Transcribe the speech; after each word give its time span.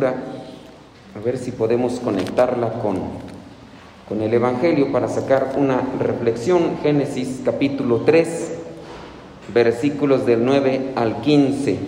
a 0.00 1.20
ver 1.22 1.36
si 1.36 1.50
podemos 1.50 2.00
conectarla 2.00 2.80
con, 2.80 2.96
con 4.08 4.22
el 4.22 4.32
Evangelio 4.32 4.90
para 4.90 5.06
sacar 5.06 5.56
una 5.58 5.82
reflexión. 6.00 6.78
Génesis 6.82 7.42
capítulo 7.44 7.98
3, 7.98 8.52
versículos 9.52 10.24
del 10.24 10.46
9 10.46 10.92
al 10.96 11.20
15. 11.20 11.78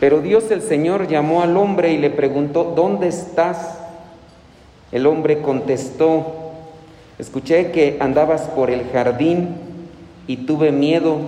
Pero 0.00 0.22
Dios 0.22 0.50
el 0.50 0.62
Señor 0.62 1.06
llamó 1.06 1.42
al 1.42 1.54
hombre 1.58 1.92
y 1.92 1.98
le 1.98 2.08
preguntó, 2.08 2.72
¿dónde 2.74 3.08
estás? 3.08 3.78
El 4.92 5.06
hombre 5.06 5.42
contestó, 5.42 6.24
escuché 7.18 7.72
que 7.72 7.98
andabas 8.00 8.44
por 8.48 8.70
el 8.70 8.88
jardín 8.90 9.56
y 10.26 10.38
tuve 10.46 10.72
miedo 10.72 11.18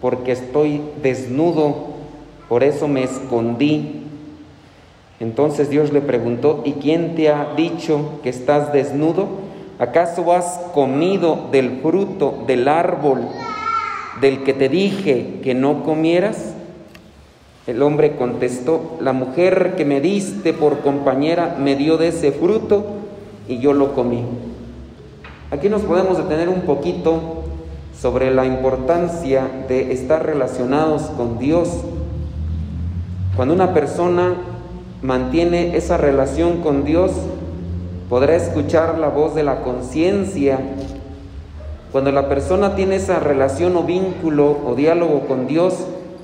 porque 0.00 0.32
estoy 0.32 0.80
desnudo, 1.00 1.90
por 2.48 2.64
eso 2.64 2.88
me 2.88 3.04
escondí. 3.04 4.09
Entonces 5.20 5.68
Dios 5.68 5.92
le 5.92 6.00
preguntó, 6.00 6.62
¿y 6.64 6.72
quién 6.72 7.14
te 7.14 7.28
ha 7.28 7.54
dicho 7.54 8.20
que 8.22 8.30
estás 8.30 8.72
desnudo? 8.72 9.28
¿Acaso 9.78 10.32
has 10.32 10.60
comido 10.72 11.48
del 11.52 11.80
fruto 11.82 12.42
del 12.46 12.68
árbol 12.68 13.20
del 14.22 14.42
que 14.42 14.54
te 14.54 14.70
dije 14.70 15.40
que 15.42 15.54
no 15.54 15.84
comieras? 15.84 16.54
El 17.66 17.82
hombre 17.82 18.16
contestó, 18.16 18.96
la 19.00 19.12
mujer 19.12 19.74
que 19.76 19.84
me 19.84 20.00
diste 20.00 20.54
por 20.54 20.80
compañera 20.80 21.56
me 21.58 21.76
dio 21.76 21.98
de 21.98 22.08
ese 22.08 22.32
fruto 22.32 22.86
y 23.46 23.58
yo 23.58 23.74
lo 23.74 23.94
comí. 23.94 24.24
Aquí 25.50 25.68
nos 25.68 25.82
podemos 25.82 26.16
detener 26.16 26.48
un 26.48 26.62
poquito 26.62 27.44
sobre 28.00 28.34
la 28.34 28.46
importancia 28.46 29.46
de 29.68 29.92
estar 29.92 30.24
relacionados 30.24 31.02
con 31.16 31.38
Dios. 31.38 31.68
Cuando 33.36 33.52
una 33.54 33.74
persona 33.74 34.34
mantiene 35.02 35.76
esa 35.76 35.96
relación 35.96 36.62
con 36.62 36.84
Dios, 36.84 37.12
podrá 38.08 38.36
escuchar 38.36 38.98
la 38.98 39.08
voz 39.08 39.34
de 39.34 39.42
la 39.42 39.62
conciencia. 39.62 40.58
Cuando 41.92 42.12
la 42.12 42.28
persona 42.28 42.76
tiene 42.76 42.96
esa 42.96 43.18
relación 43.18 43.76
o 43.76 43.84
vínculo 43.84 44.58
o 44.64 44.74
diálogo 44.74 45.26
con 45.26 45.46
Dios, 45.46 45.74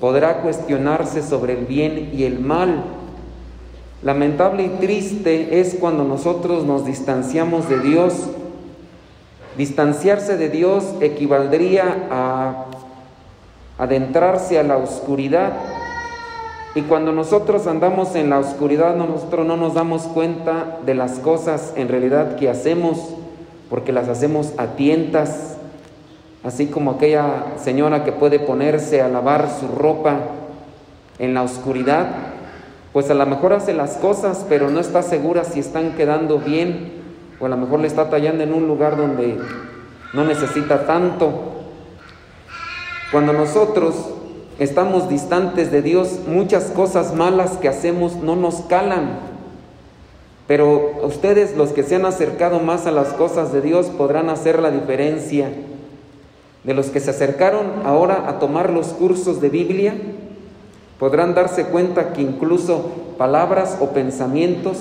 podrá 0.00 0.42
cuestionarse 0.42 1.22
sobre 1.22 1.58
el 1.58 1.66
bien 1.66 2.10
y 2.14 2.24
el 2.24 2.38
mal. 2.40 2.84
Lamentable 4.02 4.64
y 4.64 4.68
triste 4.68 5.60
es 5.60 5.76
cuando 5.80 6.04
nosotros 6.04 6.64
nos 6.64 6.84
distanciamos 6.84 7.68
de 7.68 7.80
Dios. 7.80 8.12
Distanciarse 9.56 10.36
de 10.36 10.50
Dios 10.50 10.84
equivaldría 11.00 12.06
a 12.10 12.66
adentrarse 13.78 14.58
a 14.58 14.62
la 14.62 14.76
oscuridad. 14.76 15.54
Y 16.76 16.82
cuando 16.82 17.10
nosotros 17.10 17.66
andamos 17.66 18.14
en 18.16 18.28
la 18.28 18.38
oscuridad, 18.38 18.96
nosotros 18.96 19.46
no 19.46 19.56
nos 19.56 19.72
damos 19.72 20.02
cuenta 20.02 20.76
de 20.84 20.94
las 20.94 21.12
cosas 21.20 21.72
en 21.74 21.88
realidad 21.88 22.36
que 22.36 22.50
hacemos, 22.50 23.14
porque 23.70 23.92
las 23.92 24.10
hacemos 24.10 24.52
a 24.58 24.66
tientas, 24.76 25.56
así 26.44 26.66
como 26.66 26.90
aquella 26.90 27.54
señora 27.56 28.04
que 28.04 28.12
puede 28.12 28.38
ponerse 28.38 29.00
a 29.00 29.08
lavar 29.08 29.48
su 29.58 29.68
ropa 29.68 30.18
en 31.18 31.32
la 31.32 31.44
oscuridad, 31.44 32.08
pues 32.92 33.08
a 33.08 33.14
lo 33.14 33.24
mejor 33.24 33.54
hace 33.54 33.72
las 33.72 33.96
cosas, 33.96 34.44
pero 34.46 34.68
no 34.68 34.78
está 34.78 35.02
segura 35.02 35.44
si 35.44 35.60
están 35.60 35.92
quedando 35.92 36.40
bien, 36.40 36.92
o 37.40 37.46
a 37.46 37.48
lo 37.48 37.56
mejor 37.56 37.80
le 37.80 37.86
está 37.86 38.10
tallando 38.10 38.44
en 38.44 38.52
un 38.52 38.68
lugar 38.68 38.98
donde 38.98 39.38
no 40.12 40.24
necesita 40.24 40.84
tanto. 40.84 41.54
Cuando 43.12 43.32
nosotros 43.32 43.94
estamos 44.58 45.08
distantes 45.08 45.70
de 45.70 45.82
Dios, 45.82 46.20
muchas 46.26 46.64
cosas 46.66 47.14
malas 47.14 47.58
que 47.58 47.68
hacemos 47.68 48.16
no 48.16 48.36
nos 48.36 48.62
calan. 48.62 49.18
Pero 50.46 51.00
ustedes, 51.02 51.56
los 51.56 51.70
que 51.70 51.82
se 51.82 51.96
han 51.96 52.06
acercado 52.06 52.60
más 52.60 52.86
a 52.86 52.92
las 52.92 53.08
cosas 53.08 53.52
de 53.52 53.60
Dios, 53.60 53.86
podrán 53.86 54.30
hacer 54.30 54.60
la 54.60 54.70
diferencia 54.70 55.50
de 56.62 56.74
los 56.74 56.86
que 56.86 57.00
se 57.00 57.10
acercaron 57.10 57.66
ahora 57.84 58.28
a 58.28 58.38
tomar 58.38 58.70
los 58.70 58.88
cursos 58.88 59.40
de 59.40 59.50
Biblia, 59.50 59.94
podrán 60.98 61.34
darse 61.34 61.66
cuenta 61.66 62.12
que 62.12 62.22
incluso 62.22 62.90
palabras 63.18 63.78
o 63.80 63.90
pensamientos, 63.90 64.78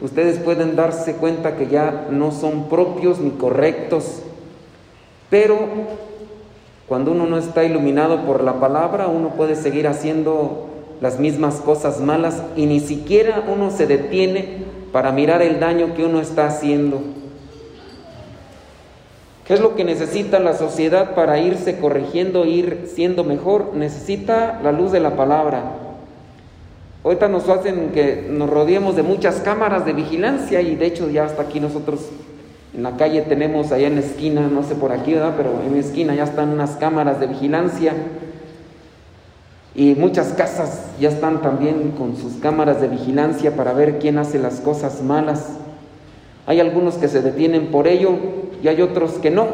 ustedes 0.00 0.38
pueden 0.38 0.76
darse 0.76 1.14
cuenta 1.14 1.56
que 1.56 1.66
ya 1.66 2.08
no 2.10 2.30
son 2.30 2.68
propios 2.68 3.18
ni 3.18 3.30
correctos. 3.30 4.22
Pero 5.28 5.58
cuando 6.88 7.10
uno 7.10 7.26
no 7.26 7.36
está 7.36 7.64
iluminado 7.64 8.24
por 8.24 8.44
la 8.44 8.60
palabra, 8.60 9.08
uno 9.08 9.30
puede 9.30 9.56
seguir 9.56 9.88
haciendo 9.88 10.66
las 11.00 11.18
mismas 11.18 11.56
cosas 11.56 12.00
malas 12.00 12.42
y 12.56 12.66
ni 12.66 12.80
siquiera 12.80 13.44
uno 13.52 13.70
se 13.70 13.86
detiene 13.86 14.64
para 14.92 15.12
mirar 15.12 15.42
el 15.42 15.58
daño 15.58 15.94
que 15.94 16.04
uno 16.04 16.20
está 16.20 16.46
haciendo. 16.46 17.00
¿Qué 19.46 19.54
es 19.54 19.60
lo 19.60 19.76
que 19.76 19.84
necesita 19.84 20.40
la 20.40 20.54
sociedad 20.54 21.14
para 21.14 21.38
irse 21.38 21.78
corrigiendo, 21.78 22.44
ir 22.44 22.88
siendo 22.92 23.22
mejor? 23.22 23.74
Necesita 23.74 24.60
la 24.62 24.72
luz 24.72 24.90
de 24.92 25.00
la 25.00 25.16
palabra. 25.16 25.72
Ahorita 27.04 27.28
nos 27.28 27.48
hacen 27.48 27.90
que 27.92 28.26
nos 28.28 28.50
rodeemos 28.50 28.96
de 28.96 29.04
muchas 29.04 29.36
cámaras 29.36 29.84
de 29.86 29.92
vigilancia 29.92 30.60
y 30.60 30.74
de 30.74 30.86
hecho 30.86 31.08
ya 31.10 31.24
hasta 31.24 31.42
aquí 31.42 31.60
nosotros 31.60 32.00
en 32.76 32.82
la 32.82 32.98
calle 32.98 33.22
tenemos 33.22 33.72
allá 33.72 33.86
en 33.86 33.94
la 33.94 34.02
esquina, 34.02 34.48
no 34.48 34.62
sé 34.62 34.74
por 34.74 34.92
aquí, 34.92 35.14
¿verdad? 35.14 35.32
Pero 35.38 35.62
en 35.66 35.76
esquina 35.76 36.14
ya 36.14 36.24
están 36.24 36.50
unas 36.50 36.72
cámaras 36.72 37.18
de 37.20 37.26
vigilancia 37.26 37.94
y 39.74 39.94
muchas 39.94 40.34
casas 40.34 40.82
ya 41.00 41.08
están 41.08 41.40
también 41.40 41.92
con 41.96 42.18
sus 42.18 42.34
cámaras 42.34 42.82
de 42.82 42.88
vigilancia 42.88 43.56
para 43.56 43.72
ver 43.72 43.98
quién 43.98 44.18
hace 44.18 44.38
las 44.38 44.60
cosas 44.60 45.02
malas. 45.02 45.56
Hay 46.46 46.60
algunos 46.60 46.96
que 46.96 47.08
se 47.08 47.22
detienen 47.22 47.68
por 47.68 47.88
ello 47.88 48.10
y 48.62 48.68
hay 48.68 48.82
otros 48.82 49.12
que 49.12 49.30
no. 49.30 49.46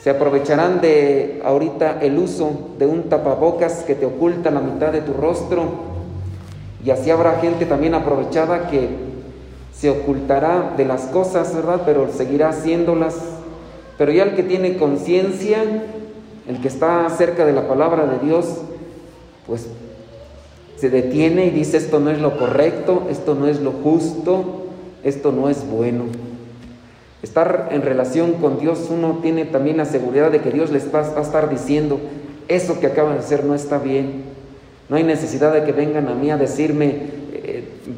Se 0.00 0.10
aprovecharán 0.10 0.80
de 0.80 1.42
ahorita 1.44 1.98
el 2.02 2.18
uso 2.18 2.70
de 2.78 2.86
un 2.86 3.08
tapabocas 3.08 3.82
que 3.82 3.96
te 3.96 4.06
oculta 4.06 4.52
la 4.52 4.60
mitad 4.60 4.92
de 4.92 5.00
tu 5.00 5.12
rostro 5.12 5.64
y 6.84 6.90
así 6.90 7.10
habrá 7.10 7.40
gente 7.40 7.66
también 7.66 7.94
aprovechada 7.94 8.68
que 8.68 9.11
se 9.82 9.90
ocultará 9.90 10.74
de 10.76 10.84
las 10.84 11.06
cosas, 11.06 11.52
¿verdad? 11.56 11.82
Pero 11.84 12.08
seguirá 12.12 12.50
haciéndolas. 12.50 13.16
Pero 13.98 14.12
ya 14.12 14.22
el 14.22 14.36
que 14.36 14.44
tiene 14.44 14.76
conciencia, 14.76 15.60
el 16.46 16.60
que 16.60 16.68
está 16.68 17.10
cerca 17.10 17.44
de 17.44 17.52
la 17.52 17.66
palabra 17.66 18.06
de 18.06 18.24
Dios, 18.24 18.58
pues 19.44 19.66
se 20.76 20.88
detiene 20.88 21.46
y 21.46 21.50
dice 21.50 21.78
esto 21.78 21.98
no 21.98 22.10
es 22.10 22.20
lo 22.20 22.38
correcto, 22.38 23.08
esto 23.10 23.34
no 23.34 23.48
es 23.48 23.58
lo 23.58 23.72
justo, 23.72 24.66
esto 25.02 25.32
no 25.32 25.48
es 25.48 25.68
bueno. 25.68 26.04
Estar 27.24 27.70
en 27.72 27.82
relación 27.82 28.34
con 28.34 28.60
Dios, 28.60 28.86
uno 28.88 29.18
tiene 29.20 29.46
también 29.46 29.78
la 29.78 29.84
seguridad 29.84 30.30
de 30.30 30.42
que 30.42 30.52
Dios 30.52 30.70
les 30.70 30.94
va 30.94 31.00
a 31.00 31.20
estar 31.20 31.50
diciendo, 31.50 31.98
eso 32.46 32.78
que 32.78 32.86
acaban 32.86 33.14
de 33.14 33.18
hacer 33.18 33.44
no 33.44 33.56
está 33.56 33.78
bien. 33.78 34.26
No 34.88 34.94
hay 34.94 35.02
necesidad 35.02 35.52
de 35.52 35.64
que 35.64 35.72
vengan 35.72 36.06
a 36.06 36.14
mí 36.14 36.30
a 36.30 36.36
decirme, 36.36 37.21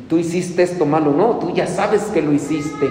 tú 0.09 0.19
hiciste 0.19 0.63
esto 0.63 0.87
malo. 0.87 1.13
No, 1.13 1.39
tú 1.39 1.53
ya 1.55 1.67
sabes 1.67 2.03
que 2.05 2.23
lo 2.23 2.33
hiciste. 2.33 2.89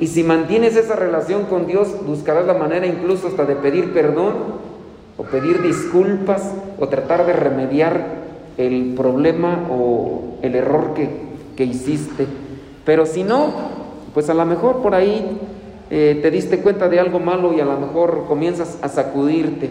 Y 0.00 0.08
si 0.08 0.24
mantienes 0.24 0.76
esa 0.76 0.96
relación 0.96 1.44
con 1.44 1.66
Dios, 1.66 1.88
buscarás 2.06 2.46
la 2.46 2.54
manera 2.54 2.86
incluso 2.86 3.28
hasta 3.28 3.44
de 3.44 3.56
pedir 3.56 3.92
perdón 3.92 4.34
o 5.16 5.22
pedir 5.22 5.62
disculpas 5.62 6.52
o 6.80 6.88
tratar 6.88 7.26
de 7.26 7.32
remediar 7.32 8.24
el 8.56 8.94
problema 8.96 9.68
o 9.70 10.38
el 10.42 10.54
error 10.56 10.94
que, 10.94 11.08
que 11.56 11.64
hiciste. 11.64 12.26
Pero 12.84 13.06
si 13.06 13.22
no, 13.22 13.52
pues 14.12 14.28
a 14.30 14.34
lo 14.34 14.44
mejor 14.44 14.82
por 14.82 14.94
ahí 14.94 15.38
eh, 15.90 16.18
te 16.20 16.30
diste 16.30 16.58
cuenta 16.58 16.88
de 16.88 16.98
algo 16.98 17.20
malo 17.20 17.52
y 17.52 17.60
a 17.60 17.64
lo 17.64 17.78
mejor 17.78 18.24
comienzas 18.26 18.78
a 18.82 18.88
sacudirte. 18.88 19.70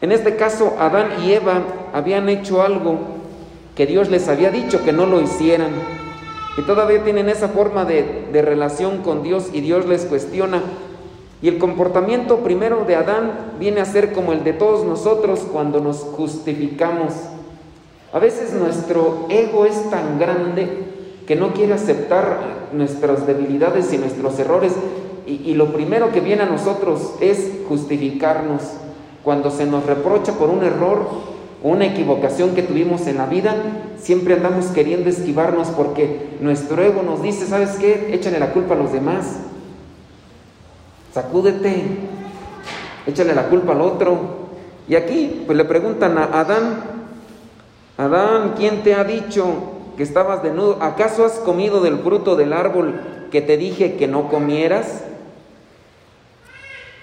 En 0.00 0.12
este 0.12 0.36
caso, 0.36 0.74
Adán 0.78 1.08
y 1.24 1.32
Eva 1.32 1.62
habían 1.92 2.28
hecho 2.28 2.62
algo 2.62 3.15
que 3.76 3.86
Dios 3.86 4.08
les 4.08 4.26
había 4.28 4.50
dicho 4.50 4.82
que 4.84 4.92
no 4.92 5.06
lo 5.06 5.20
hicieran. 5.20 5.70
Y 6.58 6.62
todavía 6.62 7.04
tienen 7.04 7.28
esa 7.28 7.48
forma 7.48 7.84
de, 7.84 8.26
de 8.32 8.42
relación 8.42 9.02
con 9.02 9.22
Dios 9.22 9.50
y 9.52 9.60
Dios 9.60 9.86
les 9.86 10.06
cuestiona. 10.06 10.62
Y 11.42 11.48
el 11.48 11.58
comportamiento 11.58 12.38
primero 12.38 12.84
de 12.86 12.96
Adán 12.96 13.52
viene 13.60 13.82
a 13.82 13.84
ser 13.84 14.12
como 14.12 14.32
el 14.32 14.42
de 14.42 14.54
todos 14.54 14.84
nosotros 14.86 15.40
cuando 15.52 15.80
nos 15.80 15.98
justificamos. 15.98 17.12
A 18.12 18.18
veces 18.18 18.54
nuestro 18.54 19.26
ego 19.28 19.66
es 19.66 19.90
tan 19.90 20.18
grande 20.18 20.86
que 21.26 21.36
no 21.36 21.52
quiere 21.52 21.74
aceptar 21.74 22.68
nuestras 22.72 23.26
debilidades 23.26 23.92
y 23.92 23.98
nuestros 23.98 24.38
errores. 24.38 24.72
Y, 25.26 25.54
lo 25.54 25.72
primero 25.72 26.12
que 26.12 26.20
viene 26.20 26.44
a 26.44 26.46
nosotros 26.46 27.14
es 27.20 27.50
justificarnos. 27.68 28.62
Cuando 29.24 29.50
se 29.50 29.66
nos 29.66 29.84
reprocha 29.84 30.32
por 30.32 30.50
un 30.50 30.62
error 30.62 31.08
una 31.62 31.86
equivocación 31.86 32.54
que 32.54 32.62
tuvimos 32.62 33.06
en 33.06 33.18
la 33.18 33.26
vida, 33.26 33.54
siempre 33.98 34.34
andamos 34.34 34.66
queriendo 34.66 35.08
esquivarnos 35.08 35.68
porque 35.68 36.36
nuestro 36.40 36.82
ego 36.82 37.02
nos 37.02 37.22
dice, 37.22 37.46
¿sabes 37.46 37.76
qué? 37.80 38.14
Échale 38.14 38.38
la 38.38 38.52
culpa 38.52 38.74
a 38.74 38.78
los 38.78 38.92
demás. 38.92 39.38
Sacúdete, 41.12 41.82
échale 43.06 43.34
la 43.34 43.48
culpa 43.48 43.72
al 43.72 43.80
otro. 43.80 44.46
Y 44.88 44.94
aquí 44.94 45.42
pues 45.46 45.56
le 45.56 45.64
preguntan 45.64 46.18
a 46.18 46.24
Adán, 46.24 46.84
Adán, 47.96 48.54
¿quién 48.56 48.82
te 48.82 48.94
ha 48.94 49.04
dicho 49.04 49.46
que 49.96 50.02
estabas 50.02 50.42
desnudo? 50.42 50.78
¿Acaso 50.82 51.24
has 51.24 51.38
comido 51.38 51.80
del 51.80 51.98
fruto 51.98 52.36
del 52.36 52.52
árbol 52.52 53.00
que 53.30 53.40
te 53.40 53.56
dije 53.56 53.96
que 53.96 54.06
no 54.06 54.28
comieras? 54.28 55.02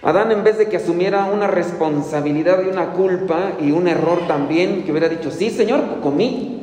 Adán 0.04 0.32
en 0.32 0.44
vez 0.44 0.58
de 0.58 0.68
que 0.68 0.78
asumiera 0.78 1.26
una 1.26 1.48
responsabilidad 1.48 2.62
y 2.64 2.70
una 2.70 2.92
culpa 2.92 3.54
y 3.62 3.72
un 3.72 3.88
error 3.88 4.28
también, 4.28 4.84
que 4.84 4.92
hubiera 4.92 5.08
dicho, 5.08 5.32
sí 5.32 5.50
Señor, 5.50 6.02
comí. 6.02 6.60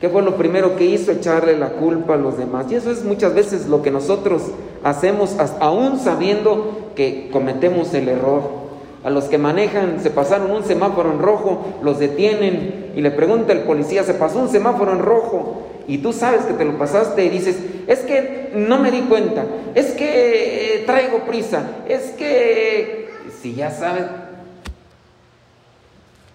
¿Qué 0.00 0.08
fue 0.08 0.22
lo 0.22 0.36
primero 0.36 0.76
que 0.76 0.86
hizo? 0.86 1.12
Echarle 1.12 1.58
la 1.58 1.72
culpa 1.72 2.14
a 2.14 2.16
los 2.16 2.38
demás. 2.38 2.72
Y 2.72 2.76
eso 2.76 2.90
es 2.90 3.04
muchas 3.04 3.34
veces 3.34 3.66
lo 3.66 3.82
que 3.82 3.90
nosotros 3.90 4.44
hacemos, 4.82 5.36
aún 5.60 5.98
sabiendo 5.98 6.92
que 6.96 7.28
cometemos 7.30 7.92
el 7.92 8.08
error. 8.08 8.59
A 9.02 9.10
los 9.10 9.24
que 9.24 9.38
manejan, 9.38 10.00
se 10.00 10.10
pasaron 10.10 10.50
un 10.50 10.64
semáforo 10.64 11.10
en 11.10 11.20
rojo, 11.20 11.78
los 11.82 11.98
detienen. 11.98 12.92
Y 12.94 13.00
le 13.00 13.10
pregunta 13.10 13.52
el 13.52 13.60
policía, 13.60 14.02
se 14.04 14.14
pasó 14.14 14.40
un 14.40 14.48
semáforo 14.48 14.92
en 14.92 14.98
rojo 14.98 15.66
y 15.90 15.98
tú 15.98 16.12
sabes 16.12 16.42
que 16.42 16.52
te 16.52 16.64
lo 16.64 16.78
pasaste 16.78 17.24
y 17.24 17.30
dices, 17.30 17.56
es 17.88 18.00
que 18.00 18.52
no 18.54 18.78
me 18.78 18.92
di 18.92 19.00
cuenta, 19.02 19.44
es 19.74 19.90
que 19.90 20.76
eh, 20.76 20.84
traigo 20.86 21.24
prisa, 21.26 21.64
es 21.88 22.12
que 22.12 23.08
si 23.42 23.54
ya 23.54 23.72
sabes, 23.72 24.04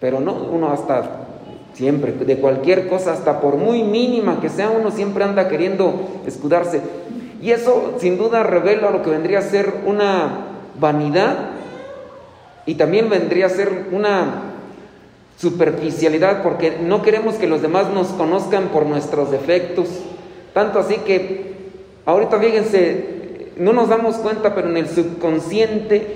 pero 0.01 0.19
no, 0.19 0.33
uno 0.33 0.71
hasta 0.71 1.27
siempre, 1.73 2.11
de 2.11 2.37
cualquier 2.37 2.89
cosa, 2.89 3.13
hasta 3.13 3.39
por 3.39 3.55
muy 3.55 3.83
mínima 3.83 4.41
que 4.41 4.49
sea, 4.49 4.69
uno 4.69 4.91
siempre 4.91 5.23
anda 5.23 5.47
queriendo 5.47 6.21
escudarse. 6.27 6.81
Y 7.41 7.51
eso 7.51 7.95
sin 7.99 8.17
duda 8.17 8.43
revela 8.43 8.91
lo 8.91 9.03
que 9.03 9.09
vendría 9.09 9.39
a 9.39 9.43
ser 9.43 9.73
una 9.85 10.47
vanidad 10.79 11.51
y 12.65 12.75
también 12.75 13.09
vendría 13.09 13.45
a 13.45 13.49
ser 13.49 13.87
una 13.91 14.53
superficialidad 15.37 16.41
porque 16.41 16.77
no 16.81 17.01
queremos 17.01 17.35
que 17.35 17.47
los 17.47 17.61
demás 17.61 17.89
nos 17.89 18.07
conozcan 18.07 18.69
por 18.69 18.85
nuestros 18.85 19.31
defectos. 19.31 19.87
Tanto 20.53 20.79
así 20.79 20.95
que 21.05 21.53
ahorita 22.05 22.39
fíjense, 22.39 23.51
no 23.57 23.73
nos 23.73 23.89
damos 23.89 24.15
cuenta, 24.15 24.55
pero 24.55 24.69
en 24.69 24.77
el 24.77 24.87
subconsciente 24.87 26.07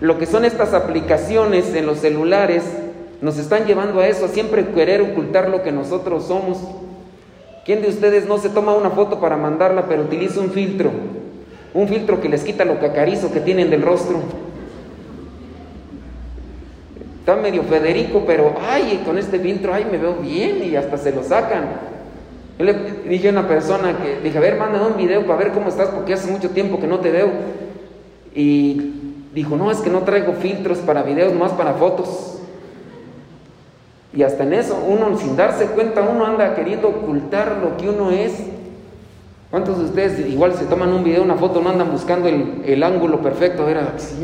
lo 0.00 0.18
que 0.18 0.26
son 0.26 0.44
estas 0.44 0.74
aplicaciones 0.74 1.74
en 1.74 1.86
los 1.86 1.98
celulares 1.98 2.64
nos 3.20 3.36
están 3.38 3.66
llevando 3.66 4.00
a 4.00 4.06
eso, 4.06 4.26
a 4.26 4.28
siempre 4.28 4.66
querer 4.68 5.00
ocultar 5.00 5.48
lo 5.48 5.62
que 5.62 5.72
nosotros 5.72 6.26
somos. 6.26 6.58
¿Quién 7.64 7.82
de 7.82 7.88
ustedes 7.88 8.26
no 8.26 8.38
se 8.38 8.48
toma 8.48 8.74
una 8.74 8.90
foto 8.90 9.20
para 9.20 9.36
mandarla, 9.36 9.86
pero 9.88 10.02
utiliza 10.02 10.40
un 10.40 10.50
filtro? 10.50 10.90
Un 11.74 11.88
filtro 11.88 12.20
que 12.20 12.28
les 12.28 12.44
quita 12.44 12.64
lo 12.64 12.78
cacarizo 12.78 13.32
que 13.32 13.40
tienen 13.40 13.70
del 13.70 13.82
rostro 13.82 14.22
está 17.28 17.42
medio 17.42 17.62
Federico, 17.64 18.24
pero 18.26 18.54
ay, 18.66 19.02
con 19.04 19.18
este 19.18 19.38
filtro, 19.38 19.74
ay, 19.74 19.86
me 19.90 19.98
veo 19.98 20.14
bien 20.14 20.64
y 20.64 20.76
hasta 20.76 20.96
se 20.96 21.12
lo 21.12 21.22
sacan. 21.22 21.66
Yo 22.58 22.64
le 22.64 22.72
dije 23.06 23.28
a 23.28 23.32
una 23.32 23.46
persona 23.46 23.98
que, 23.98 24.20
dije, 24.24 24.38
a 24.38 24.40
ver, 24.40 24.56
mándame 24.56 24.86
un 24.86 24.96
video 24.96 25.26
para 25.26 25.38
ver 25.40 25.52
cómo 25.52 25.68
estás, 25.68 25.90
porque 25.90 26.14
hace 26.14 26.30
mucho 26.30 26.48
tiempo 26.50 26.80
que 26.80 26.86
no 26.86 27.00
te 27.00 27.10
veo. 27.10 27.28
Y 28.34 28.92
dijo, 29.34 29.56
no, 29.56 29.70
es 29.70 29.80
que 29.80 29.90
no 29.90 30.04
traigo 30.04 30.32
filtros 30.32 30.78
para 30.78 31.02
videos, 31.02 31.34
más 31.34 31.52
para 31.52 31.74
fotos. 31.74 32.38
Y 34.14 34.22
hasta 34.22 34.44
en 34.44 34.54
eso, 34.54 34.82
uno 34.88 35.18
sin 35.18 35.36
darse 35.36 35.66
cuenta, 35.66 36.00
uno 36.00 36.24
anda 36.24 36.54
queriendo 36.54 36.88
ocultar 36.88 37.58
lo 37.62 37.76
que 37.76 37.90
uno 37.90 38.10
es. 38.10 38.32
¿Cuántos 39.50 39.78
de 39.78 39.84
ustedes 39.84 40.26
igual 40.30 40.54
se 40.54 40.64
toman 40.64 40.94
un 40.94 41.04
video, 41.04 41.22
una 41.22 41.36
foto, 41.36 41.60
no 41.60 41.68
andan 41.68 41.90
buscando 41.92 42.26
el, 42.26 42.62
el 42.64 42.82
ángulo 42.82 43.20
perfecto? 43.20 43.68
Era, 43.68 43.92
sí, 43.98 44.16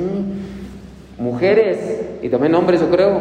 mujeres 1.19 2.04
y 2.25 2.31
también 2.31 2.55
hombres, 2.55 2.81
yo 2.81 2.89
creo, 2.89 3.21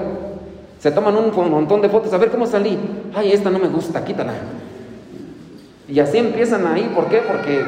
se 0.80 0.90
toman 0.90 1.14
un 1.18 1.52
montón 1.52 1.82
de 1.82 1.90
fotos, 1.90 2.14
a 2.14 2.18
ver 2.18 2.32
cómo 2.32 2.48
salí. 2.48 2.80
Ay, 3.14 3.34
esta 3.34 3.50
no 3.50 3.60
me 3.60 3.68
gusta, 3.68 4.06
quítala. 4.06 4.32
Y 5.90 6.00
así 6.00 6.20
empiezan 6.20 6.66
ahí, 6.66 6.90
¿por 6.96 7.08
qué? 7.08 7.18
Porque 7.18 7.66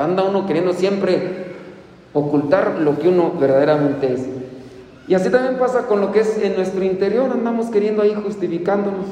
anda 0.00 0.22
uno 0.22 0.46
queriendo 0.46 0.72
siempre 0.72 1.48
ocultar 2.14 2.78
lo 2.80 2.98
que 2.98 3.08
uno 3.08 3.34
verdaderamente 3.38 4.14
es. 4.14 4.20
Y 5.06 5.12
así 5.12 5.28
también 5.28 5.58
pasa 5.58 5.86
con 5.86 6.00
lo 6.00 6.10
que 6.10 6.20
es 6.20 6.38
en 6.38 6.56
nuestro 6.56 6.82
interior, 6.82 7.30
andamos 7.32 7.66
queriendo 7.66 8.00
ahí 8.00 8.14
justificándonos, 8.24 9.04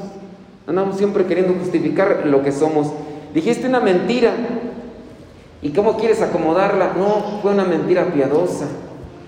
andamos 0.65 0.97
siempre 0.97 1.25
queriendo 1.25 1.53
justificar 1.53 2.23
lo 2.25 2.41
que 2.41 2.51
somos. 2.51 2.91
Dijiste 3.35 3.67
una 3.67 3.81
mentira, 3.81 4.33
¿y 5.61 5.69
cómo 5.69 5.95
quieres 5.97 6.23
acomodarla? 6.23 6.93
No, 6.97 7.39
fue 7.43 7.51
una 7.51 7.65
mentira 7.65 8.05
piadosa. 8.05 8.65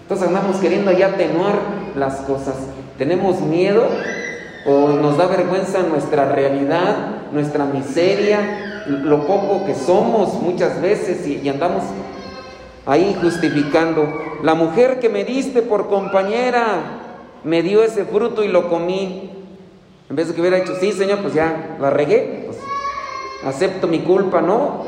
Entonces 0.09 0.27
andamos 0.27 0.57
queriendo 0.57 0.91
ya 0.91 1.09
atenuar 1.09 1.59
las 1.95 2.15
cosas. 2.21 2.56
Tenemos 2.97 3.41
miedo 3.41 3.88
o 4.65 4.88
nos 4.88 5.19
da 5.19 5.27
vergüenza 5.27 5.83
nuestra 5.83 6.25
realidad, 6.33 7.27
nuestra 7.31 7.65
miseria, 7.65 8.85
lo 8.88 9.27
poco 9.27 9.67
que 9.67 9.75
somos 9.75 10.33
muchas 10.41 10.81
veces 10.81 11.27
y, 11.27 11.47
andamos 11.47 11.83
ahí 12.88 13.15
justificando. 13.21 14.11
La 14.41 14.56
mujer 14.56 15.00
que 15.00 15.09
me 15.09 15.23
diste 15.23 15.61
por 15.61 15.89
compañera 15.89 16.79
me 17.44 17.61
dio 17.61 17.83
ese 17.83 18.03
fruto 18.03 18.44
y 18.44 18.47
lo 18.47 18.67
comí. 18.67 19.29
En 20.09 20.15
vez 20.15 20.27
de 20.27 20.33
que 20.33 20.41
hubiera 20.41 20.57
dicho, 20.57 20.73
sí, 20.79 20.91
Señor, 20.91 21.19
pues 21.19 21.35
ya 21.35 21.77
la 21.79 21.91
regué, 21.91 22.45
pues 22.47 22.57
acepto 23.45 23.85
mi 23.85 24.00
culpa, 24.00 24.41
¿no? 24.41 24.85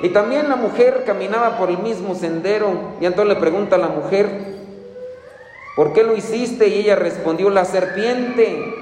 Y 0.00 0.10
también 0.10 0.48
la 0.48 0.54
mujer 0.54 1.02
caminaba 1.04 1.58
por 1.58 1.70
el 1.70 1.78
mismo 1.78 2.14
sendero 2.14 2.68
y 3.00 3.06
entonces 3.06 3.34
le 3.34 3.40
pregunta 3.40 3.74
a 3.74 3.80
la 3.80 3.88
mujer, 3.88 4.59
¿Por 5.80 5.94
qué 5.94 6.02
lo 6.02 6.14
hiciste? 6.14 6.68
Y 6.68 6.74
ella 6.74 6.94
respondió, 6.94 7.48
la 7.48 7.64
serpiente. 7.64 8.74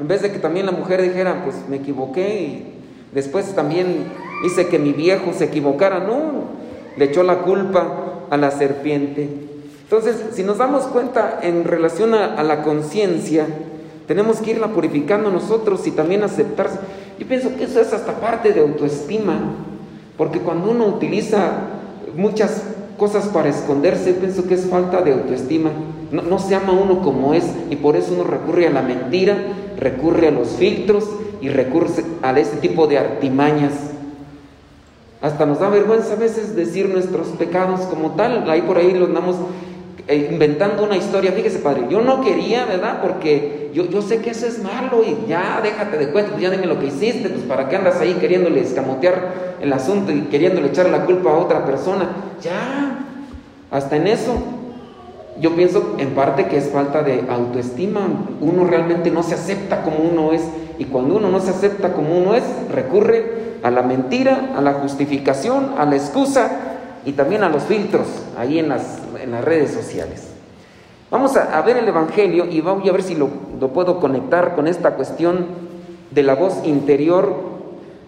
En 0.00 0.06
vez 0.06 0.22
de 0.22 0.30
que 0.30 0.38
también 0.38 0.66
la 0.66 0.70
mujer 0.70 1.02
dijera, 1.02 1.42
pues 1.42 1.56
me 1.68 1.78
equivoqué 1.78 2.40
y 2.40 2.74
después 3.12 3.52
también 3.56 4.04
hice 4.46 4.68
que 4.68 4.78
mi 4.78 4.92
viejo 4.92 5.32
se 5.32 5.46
equivocara. 5.46 5.98
No, 5.98 6.44
le 6.96 7.06
echó 7.06 7.24
la 7.24 7.38
culpa 7.38 8.26
a 8.30 8.36
la 8.36 8.52
serpiente. 8.52 9.28
Entonces, 9.82 10.22
si 10.34 10.44
nos 10.44 10.58
damos 10.58 10.84
cuenta 10.84 11.40
en 11.42 11.64
relación 11.64 12.14
a, 12.14 12.40
la 12.44 12.62
conciencia, 12.62 13.48
tenemos 14.06 14.36
que 14.36 14.52
irla 14.52 14.68
purificando 14.68 15.32
nosotros 15.32 15.84
y 15.88 15.90
también 15.90 16.22
aceptarse. 16.22 16.78
Yo 17.18 17.26
pienso 17.26 17.56
que 17.56 17.64
eso 17.64 17.80
es 17.80 17.92
hasta 17.92 18.20
parte 18.20 18.52
de 18.52 18.60
autoestima, 18.60 19.36
porque 20.16 20.38
cuando 20.38 20.70
uno 20.70 20.86
utiliza 20.86 21.54
muchas 22.16 22.62
cosas 22.96 23.26
para 23.28 23.48
esconderse, 23.48 24.14
pienso 24.14 24.46
que 24.46 24.54
es 24.54 24.66
falta 24.66 25.02
de 25.02 25.12
autoestima. 25.12 25.70
No, 26.12 26.38
se 26.38 26.54
ama 26.54 26.72
uno 26.72 27.02
como 27.02 27.34
es 27.34 27.44
y 27.70 27.76
por 27.76 27.96
eso 27.96 28.14
uno 28.14 28.24
recurre 28.24 28.66
a 28.66 28.70
la 28.70 28.82
mentira, 28.82 29.36
recurre 29.78 30.28
a 30.28 30.30
los 30.30 30.48
filtros 30.50 31.04
y 31.40 31.48
recurre 31.48 31.88
a 32.22 32.38
este 32.38 32.58
tipo 32.58 32.86
de 32.86 32.98
artimañas. 32.98 33.72
Hasta 35.20 35.46
nos 35.46 35.58
da 35.58 35.68
vergüenza 35.68 36.12
a 36.12 36.16
veces 36.16 36.54
decir 36.54 36.88
nuestros 36.88 37.28
pecados 37.28 37.80
como 37.82 38.12
tal. 38.12 38.48
Ahí 38.50 38.62
por 38.62 38.76
ahí 38.76 38.92
los 38.92 39.08
andamos 39.08 39.36
inventando 40.14 40.84
una 40.84 40.96
historia. 40.96 41.32
Fíjese, 41.32 41.58
padre, 41.58 41.86
yo 41.90 42.00
no 42.00 42.20
quería, 42.20 42.64
¿verdad? 42.64 43.00
Porque 43.02 43.70
yo, 43.74 43.88
yo 43.90 44.02
sé 44.02 44.20
que 44.20 44.30
eso 44.30 44.46
es 44.46 44.62
malo 44.62 45.02
y 45.04 45.28
ya 45.28 45.60
déjate 45.62 45.96
de 45.98 46.08
cuenta, 46.10 46.32
pues 46.32 46.42
ya 46.42 46.50
dime 46.50 46.66
lo 46.66 46.78
que 46.78 46.86
hiciste, 46.86 47.28
pues 47.28 47.42
para 47.42 47.68
qué 47.68 47.76
andas 47.76 48.00
ahí 48.00 48.14
queriéndole 48.14 48.60
escamotear 48.60 49.56
el 49.60 49.72
asunto 49.72 50.12
y 50.12 50.22
queriéndole 50.22 50.68
echar 50.68 50.88
la 50.90 51.04
culpa 51.04 51.30
a 51.30 51.38
otra 51.38 51.64
persona. 51.64 52.08
Ya, 52.40 53.04
hasta 53.70 53.96
en 53.96 54.06
eso 54.06 54.36
yo 55.40 55.54
pienso 55.54 55.96
en 55.98 56.10
parte 56.10 56.46
que 56.46 56.56
es 56.56 56.70
falta 56.70 57.02
de 57.02 57.24
autoestima. 57.28 58.00
Uno 58.40 58.64
realmente 58.64 59.10
no 59.10 59.22
se 59.22 59.34
acepta 59.34 59.82
como 59.82 59.98
uno 59.98 60.32
es. 60.32 60.42
Y 60.78 60.84
cuando 60.84 61.16
uno 61.16 61.30
no 61.30 61.40
se 61.40 61.50
acepta 61.50 61.92
como 61.92 62.16
uno 62.16 62.34
es, 62.34 62.44
recurre 62.72 63.58
a 63.62 63.70
la 63.70 63.82
mentira, 63.82 64.52
a 64.56 64.60
la 64.60 64.74
justificación, 64.74 65.74
a 65.78 65.84
la 65.84 65.96
excusa 65.96 66.50
y 67.04 67.12
también 67.12 67.42
a 67.42 67.48
los 67.48 67.64
filtros 67.64 68.06
ahí 68.36 68.58
en 68.58 68.68
las, 68.68 68.98
en 69.26 69.32
las 69.32 69.44
redes 69.44 69.72
sociales. 69.72 70.28
Vamos 71.10 71.36
a, 71.36 71.60
ver 71.62 71.76
el 71.76 71.88
Evangelio 71.88 72.46
y 72.46 72.60
voy 72.60 72.88
a 72.88 72.92
ver 72.92 73.02
si 73.02 73.14
lo, 73.14 73.28
lo 73.60 73.72
puedo 73.72 74.00
conectar 74.00 74.54
con 74.54 74.66
esta 74.68 74.94
cuestión 74.94 75.46
de 76.10 76.22
la 76.22 76.34
voz 76.34 76.64
interior, 76.64 77.34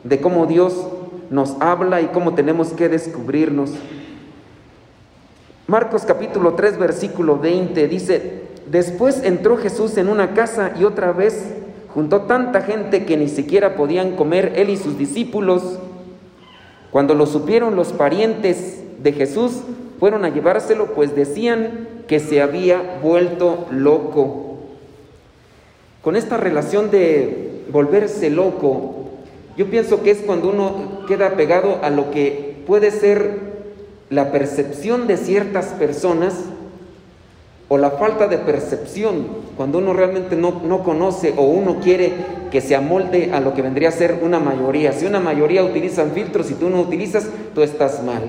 de 0.04 0.20
cómo 0.20 0.46
Dios 0.46 0.86
nos 1.30 1.56
habla 1.60 2.00
y 2.00 2.06
cómo 2.06 2.34
tenemos 2.34 2.68
que 2.68 2.88
descubrirnos. 2.88 3.72
Marcos 5.66 6.04
capítulo 6.06 6.54
3 6.54 6.78
versículo 6.78 7.38
20 7.38 7.88
dice, 7.88 8.42
después 8.70 9.22
entró 9.22 9.56
Jesús 9.58 9.96
en 9.96 10.08
una 10.08 10.34
casa 10.34 10.72
y 10.78 10.84
otra 10.84 11.12
vez 11.12 11.52
juntó 11.92 12.22
tanta 12.22 12.62
gente 12.62 13.04
que 13.04 13.16
ni 13.16 13.28
siquiera 13.28 13.74
podían 13.74 14.14
comer 14.16 14.52
él 14.56 14.70
y 14.70 14.76
sus 14.76 14.96
discípulos. 14.96 15.78
Cuando 16.90 17.14
lo 17.14 17.26
supieron 17.26 17.76
los 17.76 17.92
parientes 17.92 18.82
de 19.02 19.12
Jesús, 19.12 19.62
fueron 19.98 20.24
a 20.24 20.28
llevárselo, 20.28 20.94
pues 20.94 21.14
decían 21.14 21.88
que 22.06 22.20
se 22.20 22.40
había 22.40 22.98
vuelto 23.02 23.66
loco. 23.70 24.56
Con 26.02 26.16
esta 26.16 26.36
relación 26.36 26.90
de 26.90 27.64
volverse 27.70 28.30
loco, 28.30 28.94
yo 29.56 29.68
pienso 29.68 30.02
que 30.02 30.12
es 30.12 30.18
cuando 30.18 30.50
uno 30.50 31.04
queda 31.06 31.30
pegado 31.30 31.80
a 31.82 31.90
lo 31.90 32.10
que 32.10 32.62
puede 32.66 32.90
ser 32.90 33.48
la 34.08 34.30
percepción 34.30 35.06
de 35.06 35.16
ciertas 35.16 35.66
personas 35.66 36.44
o 37.68 37.76
la 37.76 37.90
falta 37.90 38.28
de 38.28 38.38
percepción, 38.38 39.26
cuando 39.56 39.78
uno 39.78 39.92
realmente 39.92 40.36
no, 40.36 40.62
no, 40.64 40.82
conoce 40.82 41.34
o 41.36 41.42
uno 41.42 41.80
quiere 41.80 42.12
que 42.50 42.62
se 42.62 42.74
amolde 42.74 43.30
a 43.34 43.40
lo 43.40 43.52
que 43.52 43.60
vendría 43.60 43.90
a 43.90 43.92
ser 43.92 44.20
una 44.22 44.38
mayoría. 44.38 44.92
Si 44.92 45.04
una 45.04 45.20
mayoría 45.20 45.62
utilizan 45.62 46.12
filtros 46.12 46.50
y 46.50 46.54
tú 46.54 46.70
no 46.70 46.80
utilizas, 46.80 47.28
tú 47.54 47.60
estás 47.60 48.02
mal. 48.02 48.22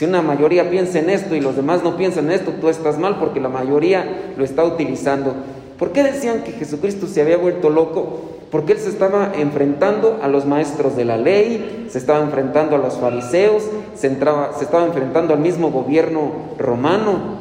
Si 0.00 0.06
una 0.06 0.22
mayoría 0.22 0.70
piensa 0.70 0.98
en 0.98 1.10
esto 1.10 1.34
y 1.34 1.42
los 1.42 1.56
demás 1.56 1.84
no 1.84 1.98
piensan 1.98 2.24
en 2.24 2.30
esto, 2.30 2.52
tú 2.58 2.70
estás 2.70 2.98
mal 2.98 3.18
porque 3.18 3.38
la 3.38 3.50
mayoría 3.50 4.32
lo 4.34 4.44
está 4.44 4.64
utilizando. 4.64 5.34
¿Por 5.78 5.92
qué 5.92 6.02
decían 6.02 6.42
que 6.42 6.52
Jesucristo 6.52 7.06
se 7.06 7.20
había 7.20 7.36
vuelto 7.36 7.68
loco? 7.68 8.20
Porque 8.50 8.72
él 8.72 8.78
se 8.78 8.88
estaba 8.88 9.32
enfrentando 9.36 10.18
a 10.22 10.28
los 10.28 10.46
maestros 10.46 10.96
de 10.96 11.04
la 11.04 11.18
ley, 11.18 11.86
se 11.90 11.98
estaba 11.98 12.24
enfrentando 12.24 12.76
a 12.76 12.78
los 12.78 12.94
fariseos, 12.94 13.64
se, 13.94 14.08
se 14.08 14.64
estaba 14.64 14.86
enfrentando 14.86 15.34
al 15.34 15.40
mismo 15.40 15.70
gobierno 15.70 16.32
romano. 16.56 17.36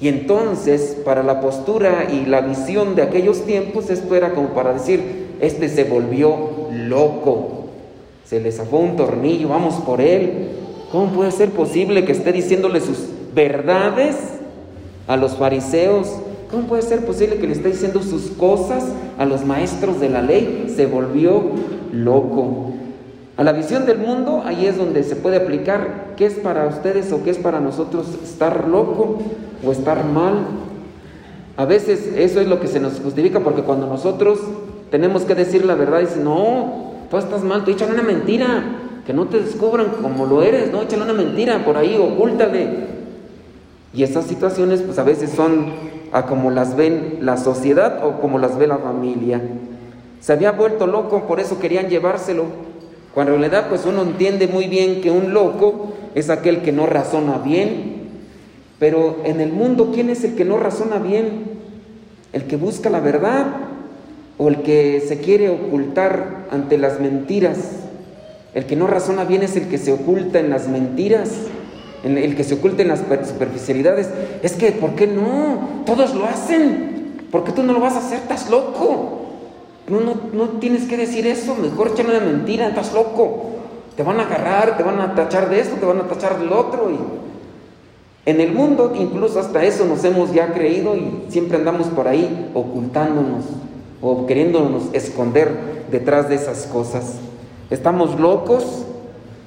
Y 0.00 0.08
entonces, 0.08 0.96
para 1.04 1.22
la 1.22 1.42
postura 1.42 2.06
y 2.10 2.24
la 2.24 2.40
visión 2.40 2.94
de 2.94 3.02
aquellos 3.02 3.44
tiempos, 3.44 3.90
esto 3.90 4.16
era 4.16 4.32
como 4.32 4.54
para 4.54 4.72
decir, 4.72 5.36
este 5.42 5.68
se 5.68 5.84
volvió 5.84 6.70
loco, 6.72 7.66
se 8.24 8.40
le 8.40 8.50
zafó 8.50 8.78
un 8.78 8.96
tornillo, 8.96 9.48
vamos 9.48 9.74
por 9.84 10.00
él. 10.00 10.61
¿Cómo 10.92 11.10
puede 11.10 11.30
ser 11.30 11.52
posible 11.52 12.04
que 12.04 12.12
esté 12.12 12.32
diciéndole 12.32 12.82
sus 12.82 12.98
verdades 13.34 14.14
a 15.08 15.16
los 15.16 15.36
fariseos? 15.36 16.06
¿Cómo 16.50 16.64
puede 16.64 16.82
ser 16.82 17.06
posible 17.06 17.36
que 17.36 17.46
le 17.46 17.54
esté 17.54 17.70
diciendo 17.70 18.02
sus 18.02 18.24
cosas 18.32 18.84
a 19.16 19.24
los 19.24 19.42
maestros 19.46 20.00
de 20.00 20.10
la 20.10 20.20
ley? 20.20 20.70
Se 20.76 20.84
volvió 20.84 21.44
loco. 21.92 22.72
A 23.38 23.42
la 23.42 23.52
visión 23.52 23.86
del 23.86 23.96
mundo, 23.96 24.42
ahí 24.44 24.66
es 24.66 24.76
donde 24.76 25.02
se 25.02 25.16
puede 25.16 25.38
aplicar 25.38 26.12
qué 26.18 26.26
es 26.26 26.34
para 26.34 26.66
ustedes 26.66 27.10
o 27.10 27.24
qué 27.24 27.30
es 27.30 27.38
para 27.38 27.58
nosotros 27.58 28.08
estar 28.22 28.68
loco 28.68 29.16
o 29.66 29.72
estar 29.72 30.04
mal. 30.04 30.44
A 31.56 31.64
veces 31.64 32.12
eso 32.18 32.38
es 32.38 32.46
lo 32.46 32.60
que 32.60 32.66
se 32.66 32.80
nos 32.80 33.00
justifica 33.00 33.40
porque 33.40 33.62
cuando 33.62 33.86
nosotros 33.86 34.40
tenemos 34.90 35.22
que 35.22 35.34
decir 35.34 35.64
la 35.64 35.74
verdad, 35.74 36.00
dicen, 36.00 36.24
no, 36.24 36.92
tú 37.10 37.16
estás 37.16 37.42
mal, 37.42 37.64
tú 37.64 37.70
échale 37.70 37.94
una 37.94 38.02
mentira, 38.02 38.81
que 39.06 39.12
no 39.12 39.26
te 39.26 39.40
descubran 39.40 39.88
como 40.00 40.26
lo 40.26 40.42
eres, 40.42 40.70
no, 40.70 40.82
échale 40.82 41.02
una 41.02 41.12
mentira 41.12 41.64
por 41.64 41.76
ahí, 41.76 41.96
ocúltale. 41.96 42.92
Y 43.94 44.02
esas 44.02 44.26
situaciones 44.26 44.82
pues 44.82 44.98
a 44.98 45.02
veces 45.02 45.30
son 45.30 45.72
a 46.12 46.26
como 46.26 46.50
las 46.50 46.76
ven 46.76 47.18
la 47.20 47.36
sociedad 47.36 48.04
o 48.04 48.20
como 48.20 48.38
las 48.38 48.56
ve 48.56 48.66
la 48.66 48.78
familia. 48.78 49.40
Se 50.20 50.32
había 50.32 50.52
vuelto 50.52 50.86
loco, 50.86 51.26
por 51.26 51.40
eso 51.40 51.58
querían 51.58 51.88
llevárselo. 51.88 52.44
Cuando 53.14 53.34
en 53.34 53.40
realidad 53.40 53.68
pues 53.68 53.84
uno 53.84 54.02
entiende 54.02 54.46
muy 54.46 54.68
bien 54.68 55.00
que 55.00 55.10
un 55.10 55.34
loco 55.34 55.92
es 56.14 56.30
aquel 56.30 56.62
que 56.62 56.72
no 56.72 56.86
razona 56.86 57.38
bien. 57.38 58.02
Pero 58.78 59.18
en 59.24 59.40
el 59.40 59.52
mundo, 59.52 59.90
¿quién 59.92 60.10
es 60.10 60.24
el 60.24 60.34
que 60.34 60.44
no 60.44 60.58
razona 60.58 60.98
bien? 60.98 61.44
¿El 62.32 62.44
que 62.44 62.56
busca 62.56 62.88
la 62.88 63.00
verdad 63.00 63.46
o 64.38 64.48
el 64.48 64.62
que 64.62 65.00
se 65.06 65.18
quiere 65.18 65.50
ocultar 65.50 66.46
ante 66.50 66.78
las 66.78 66.98
mentiras? 66.98 67.82
El 68.54 68.66
que 68.66 68.76
no 68.76 68.86
razona 68.86 69.24
bien 69.24 69.42
es 69.42 69.56
el 69.56 69.68
que 69.68 69.78
se 69.78 69.92
oculta 69.92 70.38
en 70.38 70.50
las 70.50 70.68
mentiras 70.68 71.30
el 72.04 72.36
que 72.36 72.44
se 72.44 72.54
oculte 72.54 72.82
en 72.82 72.88
las 72.88 73.00
superficialidades. 73.00 74.08
Es 74.42 74.52
que, 74.54 74.72
¿por 74.72 74.94
qué 74.94 75.06
no? 75.06 75.82
Todos 75.86 76.14
lo 76.14 76.26
hacen. 76.26 77.26
¿Por 77.30 77.44
qué 77.44 77.52
tú 77.52 77.62
no 77.62 77.72
lo 77.72 77.80
vas 77.80 77.94
a 77.94 77.98
hacer? 77.98 78.18
Estás 78.18 78.50
loco. 78.50 79.20
No, 79.88 80.00
no, 80.32 80.48
tienes 80.58 80.84
que 80.84 80.96
decir 80.96 81.26
eso. 81.26 81.54
Mejor 81.54 81.88
échame 81.88 82.10
una 82.10 82.26
mentira. 82.26 82.68
Estás 82.68 82.92
loco. 82.92 83.50
Te 83.96 84.02
van 84.02 84.18
a 84.18 84.24
agarrar, 84.24 84.76
te 84.76 84.82
van 84.82 85.00
a 85.00 85.14
tachar 85.14 85.48
de 85.48 85.60
esto, 85.60 85.76
te 85.76 85.86
van 85.86 85.98
a 85.98 86.08
tachar 86.08 86.38
del 86.38 86.52
otro. 86.52 86.90
Y 86.90 86.98
en 88.26 88.40
el 88.40 88.52
mundo, 88.52 88.92
incluso 88.98 89.38
hasta 89.38 89.64
eso 89.64 89.84
nos 89.84 90.02
hemos 90.04 90.32
ya 90.32 90.52
creído 90.52 90.96
y 90.96 91.24
siempre 91.28 91.58
andamos 91.58 91.88
por 91.88 92.08
ahí 92.08 92.50
ocultándonos 92.54 93.44
o 94.00 94.26
queriéndonos 94.26 94.84
esconder 94.92 95.84
detrás 95.90 96.28
de 96.28 96.36
esas 96.36 96.66
cosas. 96.66 97.16
Estamos 97.72 98.20
locos 98.20 98.84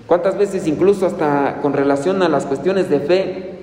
¿Cuántas 0.08 0.38
veces 0.38 0.67
incluso 0.67 1.08
hasta 1.08 1.62
con 1.62 1.74
relación 1.74 2.22
a 2.22 2.29
las 2.29 2.46
cuestiones 2.46 2.89
de 2.89 3.00
fe, 3.00 3.53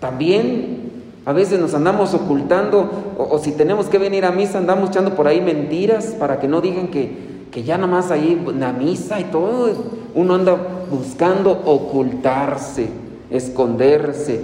también 0.00 0.90
a 1.26 1.32
veces 1.32 1.60
nos 1.60 1.74
andamos 1.74 2.14
ocultando 2.14 2.90
o, 3.18 3.38
si 3.38 3.52
tenemos 3.52 3.86
que 3.86 3.98
venir 3.98 4.24
a 4.24 4.32
misa 4.32 4.58
andamos 4.58 4.88
echando 4.88 5.14
por 5.14 5.28
ahí 5.28 5.40
mentiras 5.40 6.16
para 6.18 6.40
que 6.40 6.48
no 6.48 6.60
digan 6.60 6.88
que, 6.88 7.46
que 7.52 7.62
ya 7.62 7.76
nada 7.76 7.92
más 7.92 8.10
ahí 8.10 8.42
la 8.58 8.72
misa 8.72 9.20
y 9.20 9.24
todo, 9.24 9.70
uno 10.14 10.34
anda 10.34 10.56
buscando 10.90 11.50
ocultarse, 11.66 12.88
esconderse. 13.30 14.40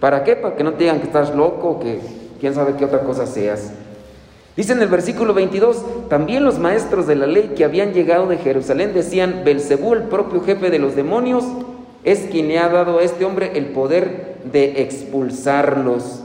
¿Para 0.00 0.24
qué? 0.24 0.34
Para 0.34 0.56
que 0.56 0.64
no 0.64 0.72
te 0.72 0.84
digan 0.84 0.98
que 0.98 1.06
estás 1.06 1.34
loco, 1.34 1.78
que 1.78 2.00
quién 2.40 2.54
sabe 2.54 2.74
qué 2.74 2.84
otra 2.84 3.00
cosa 3.00 3.26
seas. 3.26 3.72
Dice 4.58 4.72
en 4.72 4.82
el 4.82 4.88
versículo 4.88 5.34
22, 5.34 6.08
también 6.08 6.44
los 6.44 6.58
maestros 6.58 7.06
de 7.06 7.14
la 7.14 7.28
ley 7.28 7.52
que 7.54 7.62
habían 7.62 7.92
llegado 7.92 8.26
de 8.26 8.38
Jerusalén 8.38 8.92
decían, 8.92 9.42
Belcebú, 9.44 9.94
el 9.94 10.02
propio 10.02 10.40
jefe 10.40 10.68
de 10.68 10.80
los 10.80 10.96
demonios, 10.96 11.44
es 12.02 12.26
quien 12.28 12.48
le 12.48 12.58
ha 12.58 12.68
dado 12.68 12.98
a 12.98 13.04
este 13.04 13.24
hombre 13.24 13.52
el 13.54 13.66
poder 13.66 14.38
de 14.50 14.82
expulsarlos. 14.82 16.24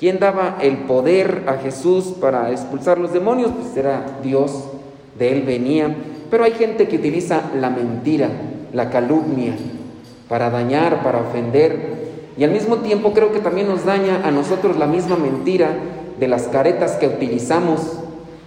¿Quién 0.00 0.18
daba 0.18 0.58
el 0.60 0.78
poder 0.78 1.44
a 1.46 1.58
Jesús 1.58 2.06
para 2.20 2.50
expulsar 2.50 2.98
los 2.98 3.12
demonios? 3.12 3.52
Pues 3.52 3.76
era 3.76 4.18
Dios, 4.20 4.64
de 5.16 5.30
él 5.30 5.42
venía. 5.42 5.94
Pero 6.28 6.42
hay 6.42 6.54
gente 6.54 6.88
que 6.88 6.96
utiliza 6.96 7.52
la 7.54 7.70
mentira, 7.70 8.30
la 8.72 8.90
calumnia, 8.90 9.54
para 10.28 10.50
dañar, 10.50 11.04
para 11.04 11.20
ofender. 11.20 12.00
Y 12.36 12.42
al 12.42 12.50
mismo 12.50 12.78
tiempo 12.78 13.12
creo 13.12 13.30
que 13.30 13.38
también 13.38 13.68
nos 13.68 13.84
daña 13.84 14.26
a 14.26 14.32
nosotros 14.32 14.76
la 14.76 14.88
misma 14.88 15.14
mentira 15.14 15.68
de 16.20 16.28
las 16.28 16.44
caretas 16.44 16.92
que 16.92 17.08
utilizamos. 17.08 17.80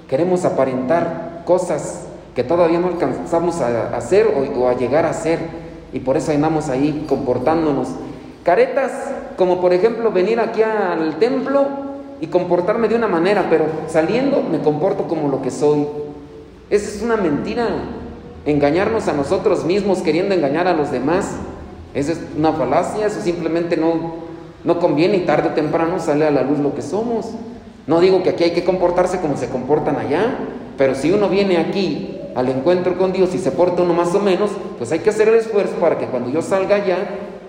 Queremos 0.07 0.45
aparentar 0.45 1.41
cosas 1.45 2.03
que 2.35 2.43
todavía 2.43 2.79
no 2.79 2.87
alcanzamos 2.87 3.61
a 3.61 3.95
hacer 3.95 4.27
o, 4.27 4.67
a 4.67 4.75
llegar 4.75 5.05
a 5.05 5.09
hacer. 5.09 5.39
Y 5.91 5.99
por 5.99 6.15
eso 6.15 6.31
andamos 6.31 6.69
ahí 6.69 7.05
comportándonos. 7.09 7.89
Caretas 8.43 8.91
como 9.37 9.59
por 9.59 9.73
ejemplo 9.73 10.11
venir 10.11 10.39
aquí 10.39 10.61
al 10.61 11.17
templo 11.17 11.65
y 12.21 12.27
comportarme 12.27 12.87
de 12.87 12.95
una 12.95 13.07
manera, 13.07 13.47
pero 13.49 13.65
saliendo 13.87 14.43
me 14.43 14.59
comporto 14.59 15.07
como 15.07 15.27
lo 15.27 15.41
que 15.41 15.51
soy. 15.51 15.87
Esa 16.69 16.89
es 16.89 17.01
una 17.01 17.17
mentira. 17.17 17.67
Engañarnos 18.45 19.07
a 19.07 19.13
nosotros 19.13 19.63
mismos 19.63 19.99
queriendo 19.99 20.35
engañar 20.35 20.67
a 20.67 20.73
los 20.73 20.91
demás. 20.91 21.31
Esa 21.93 22.13
es 22.13 22.21
una 22.37 22.51
falacia, 22.53 23.05
eso 23.07 23.21
simplemente 23.21 23.77
no, 23.77 24.15
no 24.63 24.79
conviene 24.79 25.17
y 25.17 25.25
tarde 25.25 25.49
o 25.49 25.53
temprano 25.53 25.99
sale 25.99 26.25
a 26.25 26.31
la 26.31 26.41
luz 26.41 26.59
lo 26.59 26.73
que 26.73 26.81
somos. 26.81 27.29
No 27.85 27.99
digo 27.99 28.23
que 28.23 28.29
aquí 28.29 28.45
hay 28.45 28.51
que 28.51 28.63
comportarse 28.63 29.19
como 29.19 29.37
se 29.37 29.49
comportan 29.49 29.97
allá, 29.97 30.37
pero 30.77 30.95
si 30.95 31.11
uno 31.11 31.29
viene 31.29 31.57
aquí 31.57 32.17
al 32.35 32.49
encuentro 32.49 32.97
con 32.97 33.11
Dios 33.11 33.35
y 33.35 33.37
se 33.37 33.51
porta 33.51 33.83
uno 33.83 33.93
más 33.93 34.15
o 34.15 34.19
menos, 34.19 34.51
pues 34.77 34.91
hay 34.91 34.99
que 34.99 35.09
hacer 35.09 35.27
el 35.27 35.35
esfuerzo 35.35 35.75
para 35.75 35.97
que 35.97 36.05
cuando 36.07 36.29
yo 36.29 36.41
salga 36.41 36.77
allá 36.77 36.97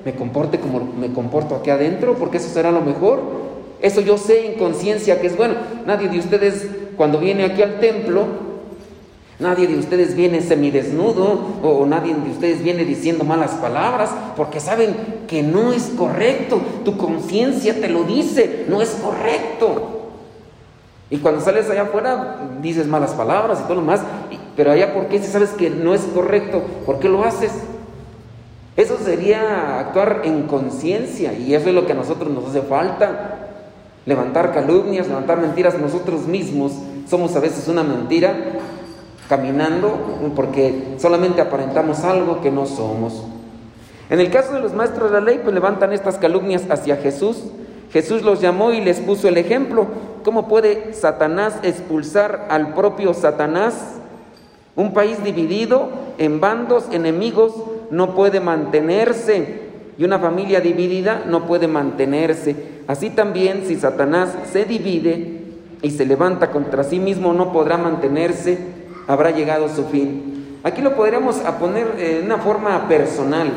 me 0.04 0.14
comporte 0.14 0.58
como 0.58 0.80
me 0.80 1.12
comporto 1.12 1.54
aquí 1.54 1.70
adentro, 1.70 2.14
porque 2.14 2.36
eso 2.36 2.48
será 2.48 2.70
lo 2.70 2.80
mejor. 2.80 3.20
Eso 3.80 4.00
yo 4.00 4.18
sé 4.18 4.46
en 4.46 4.58
conciencia 4.58 5.20
que 5.20 5.28
es 5.28 5.36
bueno. 5.36 5.54
Nadie 5.86 6.08
de 6.08 6.18
ustedes 6.18 6.66
cuando 6.96 7.18
viene 7.18 7.44
aquí 7.44 7.62
al 7.62 7.80
templo, 7.80 8.26
nadie 9.38 9.66
de 9.66 9.78
ustedes 9.78 10.14
viene 10.14 10.40
semidesnudo 10.42 11.38
o 11.62 11.86
nadie 11.86 12.14
de 12.14 12.30
ustedes 12.30 12.62
viene 12.62 12.84
diciendo 12.84 13.24
malas 13.24 13.52
palabras, 13.52 14.10
porque 14.36 14.60
saben 14.60 14.94
que 15.26 15.42
no 15.42 15.72
es 15.72 15.92
correcto. 15.96 16.60
Tu 16.84 16.96
conciencia 16.96 17.80
te 17.80 17.88
lo 17.88 18.04
dice, 18.04 18.66
no 18.68 18.82
es 18.82 18.90
correcto. 18.90 20.03
Y 21.10 21.18
cuando 21.18 21.40
sales 21.40 21.68
allá 21.68 21.82
afuera 21.82 22.38
dices 22.62 22.86
malas 22.86 23.12
palabras 23.12 23.60
y 23.60 23.64
todo 23.64 23.76
lo 23.76 23.82
más, 23.82 24.00
pero 24.56 24.72
allá 24.72 24.94
¿por 24.94 25.06
qué 25.06 25.18
si 25.18 25.30
sabes 25.30 25.50
que 25.50 25.70
no 25.70 25.94
es 25.94 26.02
correcto? 26.14 26.62
¿Por 26.86 26.98
qué 26.98 27.08
lo 27.08 27.24
haces? 27.24 27.52
Eso 28.76 28.98
sería 28.98 29.78
actuar 29.78 30.22
en 30.24 30.44
conciencia 30.48 31.32
y 31.32 31.54
eso 31.54 31.68
es 31.68 31.74
lo 31.74 31.86
que 31.86 31.92
a 31.92 31.96
nosotros 31.96 32.30
nos 32.30 32.46
hace 32.46 32.62
falta. 32.62 33.38
Levantar 34.06 34.52
calumnias, 34.52 35.06
levantar 35.06 35.40
mentiras 35.40 35.78
nosotros 35.78 36.26
mismos. 36.26 36.72
Somos 37.08 37.36
a 37.36 37.40
veces 37.40 37.68
una 37.68 37.82
mentira 37.82 38.34
caminando 39.28 39.96
porque 40.34 40.96
solamente 40.98 41.40
aparentamos 41.40 42.02
algo 42.04 42.40
que 42.40 42.50
no 42.50 42.66
somos. 42.66 43.22
En 44.10 44.20
el 44.20 44.30
caso 44.30 44.52
de 44.52 44.60
los 44.60 44.74
maestros 44.74 45.10
de 45.10 45.20
la 45.20 45.24
ley, 45.24 45.40
pues 45.42 45.54
levantan 45.54 45.92
estas 45.92 46.18
calumnias 46.18 46.64
hacia 46.68 46.96
Jesús. 46.96 47.44
Jesús 47.92 48.22
los 48.22 48.40
llamó 48.40 48.72
y 48.72 48.80
les 48.80 49.00
puso 49.00 49.28
el 49.28 49.38
ejemplo. 49.38 49.86
¿Cómo 50.24 50.48
puede 50.48 50.94
Satanás 50.94 51.56
expulsar 51.62 52.46
al 52.48 52.72
propio 52.72 53.12
Satanás? 53.12 53.74
Un 54.74 54.94
país 54.94 55.22
dividido 55.22 55.90
en 56.16 56.40
bandos 56.40 56.86
enemigos 56.90 57.52
no 57.90 58.14
puede 58.14 58.40
mantenerse 58.40 59.64
y 59.98 60.04
una 60.04 60.18
familia 60.18 60.62
dividida 60.62 61.24
no 61.26 61.46
puede 61.46 61.68
mantenerse. 61.68 62.56
Así 62.86 63.10
también 63.10 63.64
si 63.66 63.76
Satanás 63.76 64.34
se 64.50 64.64
divide 64.64 65.42
y 65.82 65.90
se 65.90 66.06
levanta 66.06 66.50
contra 66.50 66.84
sí 66.84 66.98
mismo 66.98 67.34
no 67.34 67.52
podrá 67.52 67.76
mantenerse, 67.76 68.56
habrá 69.06 69.30
llegado 69.30 69.68
su 69.68 69.84
fin. 69.84 70.58
Aquí 70.62 70.80
lo 70.80 70.96
podríamos 70.96 71.36
poner 71.60 71.96
en 71.98 72.24
una 72.24 72.38
forma 72.38 72.88
personal. 72.88 73.52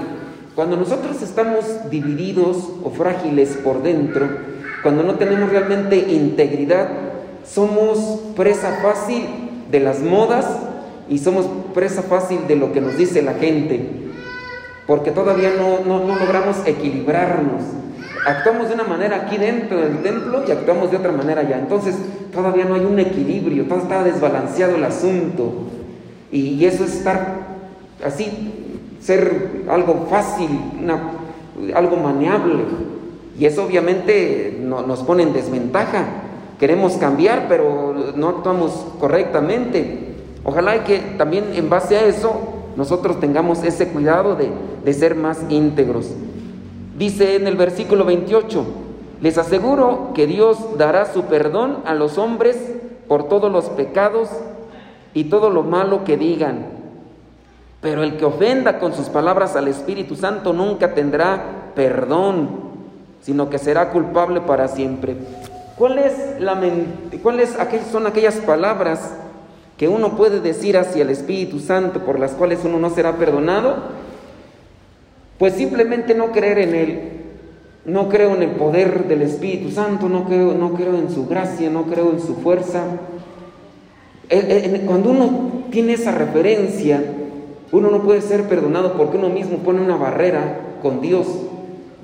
Cuando 0.53 0.75
nosotros 0.75 1.21
estamos 1.21 1.89
divididos 1.89 2.57
o 2.83 2.89
frágiles 2.89 3.55
por 3.63 3.81
dentro, 3.81 4.56
cuando 4.87 5.03
no 5.03 5.15
tenemos 5.15 5.49
realmente 5.49 5.97
integridad, 5.97 6.87
somos 7.45 8.21
presa 8.37 8.79
fácil 8.81 9.25
de 9.69 9.81
las 9.81 9.99
modas 9.99 10.45
y 11.09 11.17
somos 11.17 11.45
presa 11.73 12.03
fácil 12.03 12.47
de 12.47 12.55
lo 12.55 12.71
que 12.71 12.79
nos 12.79 12.95
dice 12.95 13.21
la 13.21 13.33
gente, 13.33 13.85
porque 14.87 15.11
todavía 15.11 15.51
no, 15.57 15.83
no, 15.83 16.15
logramos 16.15 16.65
equilibrarnos. 16.65 17.63
Actuamos 18.25 18.69
de 18.69 18.75
una 18.75 18.85
manera 18.85 19.23
aquí 19.25 19.35
dentro 19.35 19.77
del 19.77 20.01
templo 20.03 20.45
y 20.47 20.51
actuamos 20.51 20.89
de 20.89 20.95
otra 20.95 21.11
manera 21.11 21.41
allá. 21.41 21.59
Entonces 21.59 21.97
todavía 22.31 22.63
no 22.63 22.75
hay 22.75 22.85
un 22.85 22.97
equilibrio, 22.97 23.65
todo 23.65 23.79
está 23.79 24.05
desbalanceado 24.05 24.77
el 24.77 24.85
asunto. 24.85 25.51
Y, 26.31 26.63
eso 26.63 26.85
es 26.85 26.95
estar 26.95 27.39
así, 28.05 28.77
ser 29.01 29.65
algo 29.69 30.07
fácil, 30.09 30.47
algo 31.75 31.97
maneable. 31.97 32.63
Y 33.39 33.45
eso 33.45 33.63
obviamente 33.63 34.59
nos 34.61 35.03
pone 35.03 35.23
en 35.23 35.33
desventaja. 35.33 36.05
Queremos 36.59 36.93
cambiar, 36.93 37.45
pero 37.47 38.13
no 38.15 38.29
actuamos 38.29 38.71
correctamente. 38.99 40.15
Ojalá 40.43 40.83
que 40.83 40.99
también 41.17 41.51
en 41.53 41.69
base 41.69 41.97
a 41.97 42.05
eso 42.05 42.33
nosotros 42.75 43.19
tengamos 43.19 43.63
ese 43.63 43.89
cuidado 43.89 44.35
de, 44.35 44.49
de 44.83 44.93
ser 44.93 45.15
más 45.15 45.39
íntegros. 45.49 46.11
Dice 46.97 47.35
en 47.35 47.47
el 47.47 47.55
versículo 47.55 48.05
28, 48.05 48.65
les 49.21 49.37
aseguro 49.37 50.11
que 50.15 50.25
Dios 50.25 50.57
dará 50.77 51.11
su 51.11 51.23
perdón 51.23 51.79
a 51.85 51.93
los 51.93 52.17
hombres 52.17 52.57
por 53.07 53.27
todos 53.27 53.51
los 53.51 53.65
pecados 53.65 54.29
y 55.13 55.25
todo 55.25 55.49
lo 55.49 55.63
malo 55.63 56.03
que 56.03 56.17
digan. 56.17 56.67
Pero 57.81 58.03
el 58.03 58.17
que 58.17 58.25
ofenda 58.25 58.79
con 58.79 58.93
sus 58.93 59.09
palabras 59.09 59.55
al 59.55 59.67
Espíritu 59.67 60.15
Santo 60.15 60.53
nunca 60.53 60.93
tendrá 60.93 61.71
perdón, 61.75 62.66
sino 63.27 63.49
que 63.49 63.57
será 63.57 63.89
culpable 63.89 64.39
para 64.39 64.69
siempre. 64.69 65.17
¿Cuáles 65.77 66.13
¿Cuáles 67.21 67.57
son 67.91 68.07
aquellas 68.07 68.35
palabras 68.35 69.15
que 69.75 69.89
uno 69.89 70.15
puede 70.15 70.39
decir 70.39 70.77
hacia 70.77 71.01
el 71.01 71.09
Espíritu 71.09 71.59
Santo 71.59 72.05
por 72.05 72.19
las 72.19 72.31
cuales 72.31 72.59
uno 72.63 72.79
no 72.79 72.89
será 72.89 73.17
perdonado? 73.17 73.79
Pues 75.37 75.55
simplemente 75.55 76.15
no 76.15 76.31
creer 76.31 76.59
en 76.59 76.73
Él. 76.73 77.11
No 77.83 78.07
creo 78.07 78.33
en 78.33 78.43
el 78.43 78.51
poder 78.51 79.09
del 79.09 79.21
Espíritu 79.23 79.71
Santo, 79.71 80.07
no 80.07 80.23
creo, 80.23 80.53
no 80.53 80.73
creo 80.75 80.95
en 80.95 81.11
su 81.13 81.27
gracia, 81.27 81.69
no 81.69 81.83
creo 81.83 82.11
en 82.11 82.21
su 82.21 82.35
fuerza. 82.35 82.85
Eh, 84.29 84.39
eh, 84.39 84.83
cuando 84.85 85.09
uno 85.09 85.65
tiene 85.69 85.93
esa 85.93 86.13
referencia, 86.13 87.03
uno 87.73 87.91
no 87.91 88.03
puede 88.03 88.21
ser 88.21 88.43
perdonado 88.43 88.93
porque 88.93 89.17
uno 89.17 89.27
mismo 89.27 89.57
pone 89.57 89.81
una 89.81 89.97
barrera 89.97 90.59
con 90.81 91.01
Dios 91.01 91.27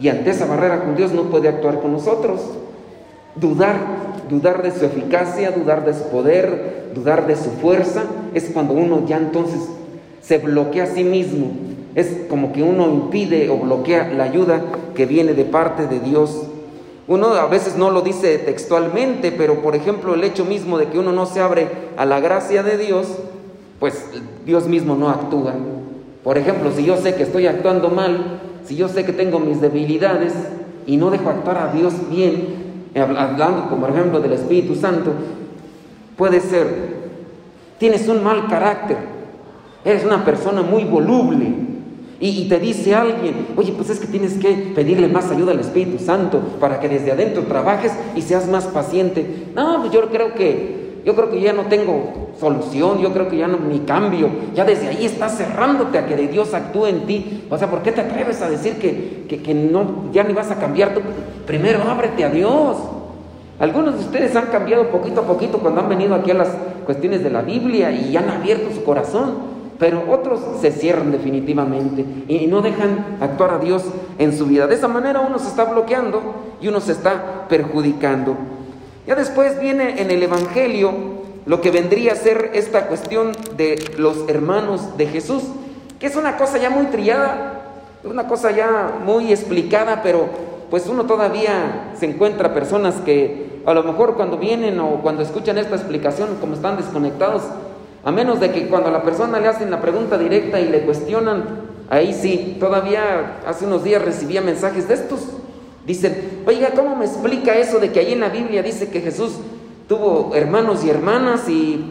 y 0.04 0.10
ante 0.10 0.32
esa 0.32 0.46
barrera 0.46 0.84
con 0.84 0.98
Dios 0.98 1.14
no 1.14 1.24
puede 1.30 1.48
actuar 1.48 1.80
con 1.80 1.94
nosotros. 1.94 2.42
Dudar, 3.38 3.78
dudar 4.30 4.62
de 4.62 4.72
su 4.72 4.84
eficacia, 4.84 5.52
dudar 5.52 5.86
de 5.86 5.94
su 5.94 6.10
poder, 6.10 6.92
dudar 6.94 7.26
de 7.26 7.38
su 7.38 7.52
fuerza, 7.52 8.04
es 8.34 8.50
cuando 8.54 8.74
uno 8.74 9.06
ya 9.08 9.16
entonces 9.16 9.62
se 10.22 10.40
bloquea 10.40 10.84
a 10.84 10.88
sí 10.88 11.06
mismo. 11.06 11.52
Es 11.96 12.26
como 12.30 12.52
que 12.52 12.64
uno 12.64 12.90
impide 12.90 13.50
o 13.50 13.60
bloquea 13.60 14.12
la 14.12 14.26
ayuda 14.26 14.62
que 14.94 15.06
viene 15.06 15.36
de 15.36 15.46
parte 15.46 15.88
de 15.88 16.02
Dios. 16.02 16.48
Uno 17.08 17.28
a 17.28 17.48
veces 17.48 17.78
no 17.78 17.90
lo 17.90 18.02
dice 18.02 18.40
textualmente, 18.40 19.32
pero 19.32 19.62
por 19.62 19.74
ejemplo 19.74 20.16
el 20.16 20.26
hecho 20.26 20.44
mismo 20.44 20.78
de 20.78 20.88
que 20.88 21.00
uno 21.00 21.14
no 21.14 21.26
se 21.28 21.40
abre 21.40 21.70
a 21.96 22.06
la 22.06 22.20
gracia 22.20 22.62
de 22.62 22.78
Dios, 22.78 23.08
pues 23.80 24.04
Dios 24.46 24.68
mismo 24.68 24.96
no 24.96 25.08
actúa. 25.08 25.54
Por 26.26 26.38
ejemplo, 26.38 26.74
si 26.76 26.84
yo 26.84 26.98
sé 26.98 27.16
que 27.16 27.24
estoy 27.24 27.48
actuando 27.48 27.88
mal, 27.90 28.42
si 28.66 28.76
yo 28.76 28.88
sé 28.88 29.06
que 29.06 29.14
tengo 29.14 29.40
mis 29.40 29.62
debilidades 29.62 30.34
y 30.86 30.98
no 30.98 31.10
dejo 31.10 31.30
actuar 31.30 31.58
a 31.58 31.74
Dios 31.74 31.94
bien, 32.10 32.64
hablando 32.96 33.70
como 33.70 33.88
ejemplo 33.88 34.20
del 34.20 34.34
Espíritu 34.34 34.76
Santo, 34.76 35.12
puede 36.18 36.40
ser, 36.40 36.68
tienes 37.78 38.08
un 38.08 38.24
mal 38.24 38.48
carácter, 38.48 38.98
eres 39.84 40.06
una 40.06 40.24
persona 40.24 40.62
muy 40.62 40.84
voluble, 40.84 41.74
y, 42.26 42.48
te 42.48 42.58
dice 42.58 42.96
alguien, 42.96 43.48
oye, 43.58 43.74
pues 43.74 43.90
es 43.90 44.00
que 44.00 44.08
tienes 44.08 44.36
que 44.36 44.72
pedirle 44.74 45.10
más 45.10 45.30
ayuda 45.30 45.52
al 45.52 45.60
Espíritu 45.60 46.02
Santo 46.02 46.40
para 46.58 46.80
que 46.80 46.88
desde 46.88 47.12
adentro 47.12 47.44
trabajes 47.44 47.92
y 48.16 48.22
seas 48.22 48.48
más 48.48 48.64
paciente. 48.68 49.48
No, 49.54 49.82
pues 49.82 49.92
yo 49.92 50.10
creo 50.10 50.34
que, 50.34 50.83
yo 51.06 51.16
creo 51.16 51.30
que 51.30 51.42
ya 51.42 51.54
no 51.54 51.64
tengo 51.64 52.32
solución, 52.40 53.00
yo 53.00 53.12
creo 53.12 53.28
que 53.28 53.38
ya 53.38 53.48
no 53.48 53.58
mi 53.58 53.80
cambio, 53.80 54.30
ya 54.56 54.64
desde 54.64 54.88
ahí 54.88 55.06
estás 55.06 55.38
cerrándote 55.38 55.98
a 55.98 56.06
que 56.06 56.16
de 56.16 56.28
Dios 56.28 56.54
actúe 56.54 56.88
en 56.88 57.06
ti. 57.06 57.46
O 57.50 57.58
sea, 57.58 57.70
¿por 57.70 57.82
qué 57.82 57.92
te 57.92 58.02
atreves 58.02 58.42
a 58.42 58.50
decir 58.50 58.80
que, 58.80 59.26
que, 59.28 59.42
que 59.42 59.54
no, 59.54 60.12
ya 60.12 60.24
ni 60.24 60.34
vas 60.34 60.52
a 60.52 60.60
cambiar 60.60 60.94
tú? 60.94 61.02
Primero 61.46 61.84
ábrete 61.84 62.24
a 62.24 62.30
Dios. 62.30 62.78
Algunos 63.60 63.96
de 63.96 64.00
ustedes 64.02 64.36
han 64.36 64.48
cambiado 64.48 64.90
poquito 64.90 65.22
a 65.22 65.26
poquito 65.26 65.60
cuando 65.60 65.82
han 65.82 65.90
venido 65.90 66.16
aquí 66.16 66.32
a 66.32 66.36
las 66.36 66.50
cuestiones 66.86 67.24
de 67.24 67.30
la 67.30 67.42
Biblia 67.42 67.92
y 67.92 68.16
han 68.16 68.30
abierto 68.30 68.74
su 68.74 68.84
corazón 68.84 69.54
pero 69.84 70.04
otros 70.10 70.40
se 70.62 70.72
cierran 70.72 71.12
definitivamente 71.12 72.06
y 72.30 72.48
no 72.48 72.62
dejan 72.62 73.18
actuar 73.20 73.52
a 73.52 73.60
Dios 73.60 73.84
en 74.18 74.32
su 74.38 74.46
vida. 74.46 74.66
De 74.66 74.76
esa 74.76 74.88
manera 74.88 75.20
uno 75.20 75.40
se 75.40 75.50
está 75.50 75.66
bloqueando 75.66 76.22
y 76.62 76.70
uno 76.70 76.80
se 76.80 76.94
está 76.94 77.48
perjudicando. 77.50 78.38
Ya 79.06 79.16
después 79.16 79.60
viene 79.60 80.02
en 80.02 80.12
el 80.12 80.24
Evangelio 80.24 80.92
lo 81.46 81.60
que 81.60 81.72
vendría 81.72 82.14
a 82.14 82.16
ser 82.16 82.52
esta 82.54 82.88
cuestión 82.88 83.34
de 83.58 83.84
los 83.98 84.30
hermanos 84.30 84.98
de 84.98 85.08
Jesús, 85.08 85.44
que 86.00 86.08
es 86.08 86.16
una 86.16 86.38
cosa 86.38 86.58
ya 86.58 86.70
muy 86.70 86.86
trillada, 86.86 87.62
una 88.06 88.28
cosa 88.28 88.52
ya 88.52 89.00
muy 89.06 89.32
explicada, 89.32 90.02
pero 90.04 90.28
pues 90.70 90.88
uno 90.88 91.04
todavía 91.06 91.92
se 92.00 92.06
encuentra 92.06 92.54
personas 92.54 92.96
que 93.04 93.62
a 93.66 93.74
lo 93.74 93.84
mejor 93.84 94.16
cuando 94.16 94.38
vienen 94.38 94.80
o 94.80 95.02
cuando 95.02 95.22
escuchan 95.22 95.58
esta 95.58 95.76
explicación, 95.76 96.38
como 96.40 96.54
están 96.54 96.78
desconectados, 96.78 97.44
a 98.06 98.12
menos 98.12 98.40
de 98.40 98.52
que 98.52 98.68
cuando 98.68 98.90
a 98.90 98.92
la 98.92 99.04
persona 99.04 99.40
le 99.40 99.50
hacen 99.50 99.70
la 99.70 99.82
pregunta 99.82 100.18
directa 100.18 100.62
y 100.62 100.70
le 100.70 100.82
cuestionan, 100.82 101.44
ahí 101.90 102.14
sí, 102.14 102.58
todavía 102.60 103.40
hace 103.46 103.66
unos 103.66 103.84
días 103.84 104.02
recibía 104.02 104.42
mensajes 104.42 104.88
de 104.88 104.94
estos. 104.94 105.20
Dicen, 105.86 106.44
oiga, 106.46 106.72
¿cómo 106.76 106.96
me 106.96 107.06
explica 107.06 107.56
eso 107.56 107.80
de 107.80 107.92
que 107.92 108.00
ahí 108.00 108.14
en 108.14 108.22
la 108.22 108.30
Biblia 108.30 108.64
dice 108.64 108.90
que 108.90 109.02
Jesús 109.02 109.34
tuvo 109.88 110.32
hermanos 110.34 110.84
y 110.86 110.90
hermanas 110.90 111.50
y, 111.50 111.84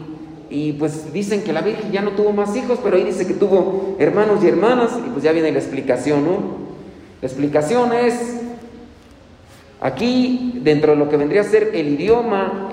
y 0.49 0.73
pues 0.73 1.13
dicen 1.13 1.43
que 1.43 1.53
la 1.53 1.61
Virgen 1.61 1.91
ya 1.91 2.01
no 2.01 2.11
tuvo 2.11 2.31
más 2.31 2.55
hijos, 2.55 2.79
pero 2.83 2.95
ahí 2.95 3.03
dice 3.03 3.27
que 3.27 3.35
tuvo 3.35 3.95
hermanos 3.99 4.43
y 4.43 4.47
hermanas 4.47 4.91
y 4.97 5.09
pues 5.09 5.23
ya 5.23 5.31
viene 5.31 5.51
la 5.51 5.59
explicación, 5.59 6.25
¿no? 6.25 6.63
La 7.21 7.27
explicación 7.27 7.93
es, 7.93 8.41
aquí 9.79 10.59
dentro 10.63 10.91
de 10.93 10.97
lo 10.97 11.09
que 11.09 11.17
vendría 11.17 11.41
a 11.41 11.45
ser 11.45 11.71
el 11.73 11.89
idioma, 11.89 12.69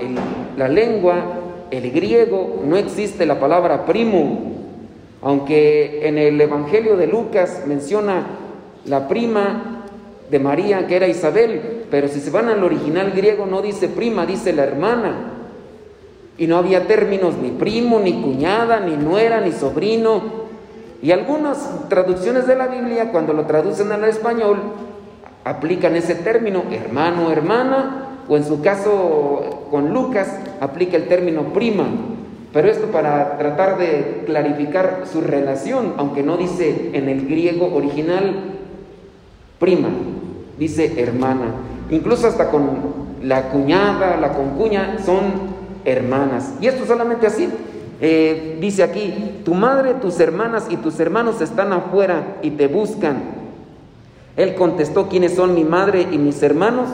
la 0.57 0.69
lengua, 0.69 1.41
el 1.71 1.91
griego 1.91 2.63
no 2.65 2.77
existe 2.77 3.27
la 3.27 3.39
palabra 3.39 3.85
primo, 3.85 4.53
aunque 5.23 6.09
en 6.09 6.19
el 6.19 6.41
Evangelio 6.41 6.97
de 6.97 7.07
Lucas 7.07 7.63
menciona 7.67 8.27
la 8.87 9.07
prima 9.07 9.80
de 10.31 10.38
María, 10.38 10.87
que 10.87 10.97
era 10.97 11.09
Isabel, 11.09 11.85
pero 11.90 12.09
si 12.09 12.21
se 12.21 12.31
van 12.31 12.49
al 12.49 12.62
original 12.62 13.11
griego 13.11 13.47
no 13.47 13.62
dice 13.62 13.88
prima, 13.88 14.27
dice 14.27 14.53
la 14.53 14.64
hermana. 14.64 15.33
Y 16.38 16.47
no 16.47 16.57
había 16.57 16.87
términos 16.87 17.35
ni 17.37 17.51
primo, 17.51 18.01
ni 18.01 18.23
cuñada, 18.23 18.81
ni 18.81 18.97
nuera, 18.97 19.40
ni 19.40 19.53
sobrino. 19.53 20.23
Y 21.03 21.11
algunas 21.11 21.88
traducciones 21.88 22.47
de 22.47 22.57
la 22.57 22.69
Biblia, 22.69 23.11
cuando 23.11 23.33
lo 23.33 23.45
traducen 23.47 23.90
al 23.93 24.05
español, 24.05 24.59
aplican 25.45 25.97
ese 25.97 26.14
término, 26.14 26.64
hermano, 26.71 27.31
hermana, 27.31 28.07
o 28.29 28.37
en 28.37 28.45
su 28.45 28.62
caso 28.62 29.66
con 29.71 29.93
Lucas 29.93 30.29
aplica 30.61 30.97
el 30.97 31.09
término 31.09 31.53
prima, 31.53 31.87
pero 32.53 32.69
esto 32.69 32.87
para 32.88 33.38
tratar 33.38 33.79
de 33.79 34.23
clarificar 34.27 35.05
su 35.11 35.21
relación, 35.21 35.95
aunque 35.97 36.23
no 36.23 36.37
dice 36.37 36.90
en 36.93 37.09
el 37.09 37.27
griego 37.27 37.75
original 37.75 38.35
prima, 39.59 39.88
dice 40.61 41.01
hermana. 41.01 41.55
Incluso 41.90 42.29
hasta 42.29 42.51
con 42.51 42.68
la 43.23 43.49
cuñada, 43.49 44.16
la 44.18 44.35
concuña, 44.35 44.99
son 45.05 45.59
hermanas. 45.85 46.55
Y 46.61 46.68
esto 46.68 46.87
solamente 46.87 47.27
así. 47.27 47.49
Eh, 48.03 48.59
dice 48.61 48.83
aquí, 48.83 49.40
tu 49.44 49.55
madre, 49.55 49.94
tus 49.94 50.20
hermanas 50.20 50.66
y 50.70 50.77
tus 50.77 51.01
hermanos 51.01 51.40
están 51.40 51.73
afuera 51.73 52.37
y 52.42 52.51
te 52.51 52.68
buscan. 52.68 53.23
Él 54.37 54.55
contestó, 54.55 55.09
¿quiénes 55.09 55.35
son 55.35 55.55
mi 55.55 55.64
madre 55.64 56.07
y 56.11 56.18
mis 56.18 56.42
hermanos? 56.42 56.88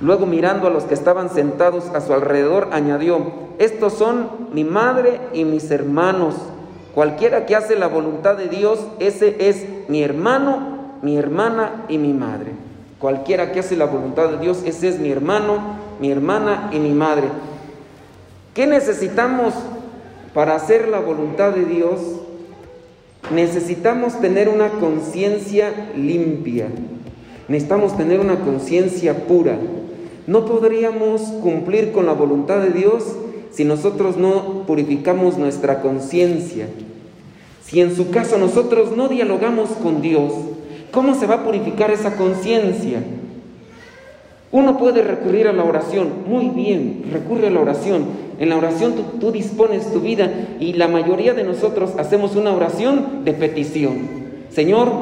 Luego 0.00 0.26
mirando 0.26 0.68
a 0.68 0.70
los 0.70 0.84
que 0.84 0.94
estaban 0.94 1.30
sentados 1.30 1.86
a 1.94 2.00
su 2.00 2.12
alrededor, 2.12 2.68
añadió, 2.72 3.32
estos 3.58 3.94
son 3.94 4.28
mi 4.52 4.64
madre 4.64 5.20
y 5.32 5.44
mis 5.44 5.70
hermanos. 5.70 6.34
Cualquiera 6.94 7.44
que 7.44 7.56
hace 7.56 7.76
la 7.76 7.88
voluntad 7.88 8.36
de 8.36 8.48
Dios, 8.48 8.78
ese 9.00 9.48
es 9.48 9.66
mi 9.88 10.02
hermano, 10.02 10.73
mi 11.04 11.18
hermana 11.18 11.84
y 11.88 11.98
mi 11.98 12.14
madre. 12.14 12.52
Cualquiera 12.98 13.52
que 13.52 13.60
hace 13.60 13.76
la 13.76 13.84
voluntad 13.84 14.30
de 14.30 14.38
Dios, 14.38 14.62
ese 14.64 14.88
es 14.88 14.98
mi 14.98 15.10
hermano, 15.10 15.58
mi 16.00 16.10
hermana 16.10 16.70
y 16.72 16.78
mi 16.78 16.94
madre. 16.94 17.28
¿Qué 18.54 18.66
necesitamos 18.66 19.52
para 20.32 20.54
hacer 20.54 20.88
la 20.88 21.00
voluntad 21.00 21.52
de 21.52 21.66
Dios? 21.66 22.00
Necesitamos 23.30 24.18
tener 24.20 24.48
una 24.48 24.70
conciencia 24.70 25.90
limpia. 25.94 26.68
Necesitamos 27.48 27.96
tener 27.98 28.20
una 28.20 28.40
conciencia 28.40 29.26
pura. 29.26 29.58
No 30.26 30.46
podríamos 30.46 31.20
cumplir 31.42 31.92
con 31.92 32.06
la 32.06 32.14
voluntad 32.14 32.60
de 32.60 32.70
Dios 32.70 33.04
si 33.50 33.64
nosotros 33.64 34.16
no 34.16 34.64
purificamos 34.66 35.36
nuestra 35.36 35.82
conciencia. 35.82 36.68
Si 37.62 37.82
en 37.82 37.94
su 37.94 38.10
caso 38.10 38.38
nosotros 38.38 38.96
no 38.96 39.08
dialogamos 39.08 39.70
con 39.70 40.00
Dios, 40.00 40.32
¿cómo 40.94 41.14
se 41.14 41.26
va 41.26 41.36
a 41.36 41.44
purificar 41.44 41.90
esa 41.90 42.16
conciencia? 42.16 43.00
Uno 44.52 44.78
puede 44.78 45.02
recurrir 45.02 45.48
a 45.48 45.52
la 45.52 45.64
oración, 45.64 46.08
muy 46.28 46.48
bien, 46.48 47.06
recurre 47.12 47.48
a 47.48 47.50
la 47.50 47.60
oración. 47.60 48.04
En 48.38 48.48
la 48.48 48.56
oración 48.56 48.94
tú, 49.20 49.32
dispones 49.32 49.92
tu 49.92 50.00
vida 50.00 50.30
y 50.60 50.74
la 50.74 50.86
mayoría 50.86 51.34
de 51.34 51.42
nosotros 51.42 51.90
hacemos 51.98 52.36
una 52.36 52.52
oración 52.52 53.24
de 53.24 53.32
petición. 53.32 53.98
Señor, 54.50 54.92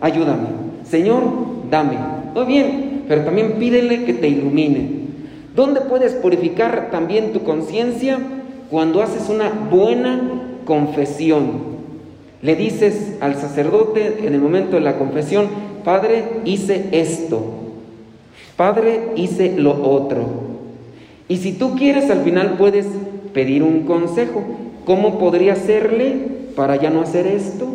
ayúdame. 0.00 0.48
Señor, 0.88 1.22
dame. 1.70 1.98
Muy 2.34 2.44
bien, 2.46 3.04
pero 3.06 3.22
también 3.24 3.52
pídele 3.58 4.04
que 4.04 4.14
te 4.14 4.28
ilumine. 4.28 4.88
¿Dónde 5.54 5.82
puedes 5.82 6.14
purificar 6.14 6.88
también 6.90 7.34
tu 7.34 7.42
conciencia? 7.44 8.18
Cuando 8.70 9.02
haces 9.02 9.28
una 9.28 9.50
buena 9.70 10.20
confesión. 10.64 11.75
Le 12.42 12.56
dices 12.56 13.14
al 13.20 13.36
sacerdote 13.36 14.26
en 14.26 14.34
el 14.34 14.40
momento 14.40 14.76
de 14.76 14.82
la 14.82 14.98
confesión, 14.98 15.48
Padre, 15.84 16.24
hice 16.44 16.86
esto 16.92 17.56
Padre, 18.56 19.12
hice 19.16 19.54
lo 19.56 19.72
otro. 19.82 20.24
Y 21.28 21.36
si 21.36 21.52
tú 21.52 21.76
quieres, 21.76 22.10
al 22.10 22.22
final 22.22 22.56
puedes 22.56 22.86
pedir 23.34 23.62
un 23.62 23.82
consejo. 23.82 24.42
¿Cómo 24.86 25.18
podría 25.18 25.52
hacerle 25.52 26.16
para 26.56 26.76
ya 26.76 26.88
no 26.88 27.02
hacer 27.02 27.26
esto? 27.26 27.66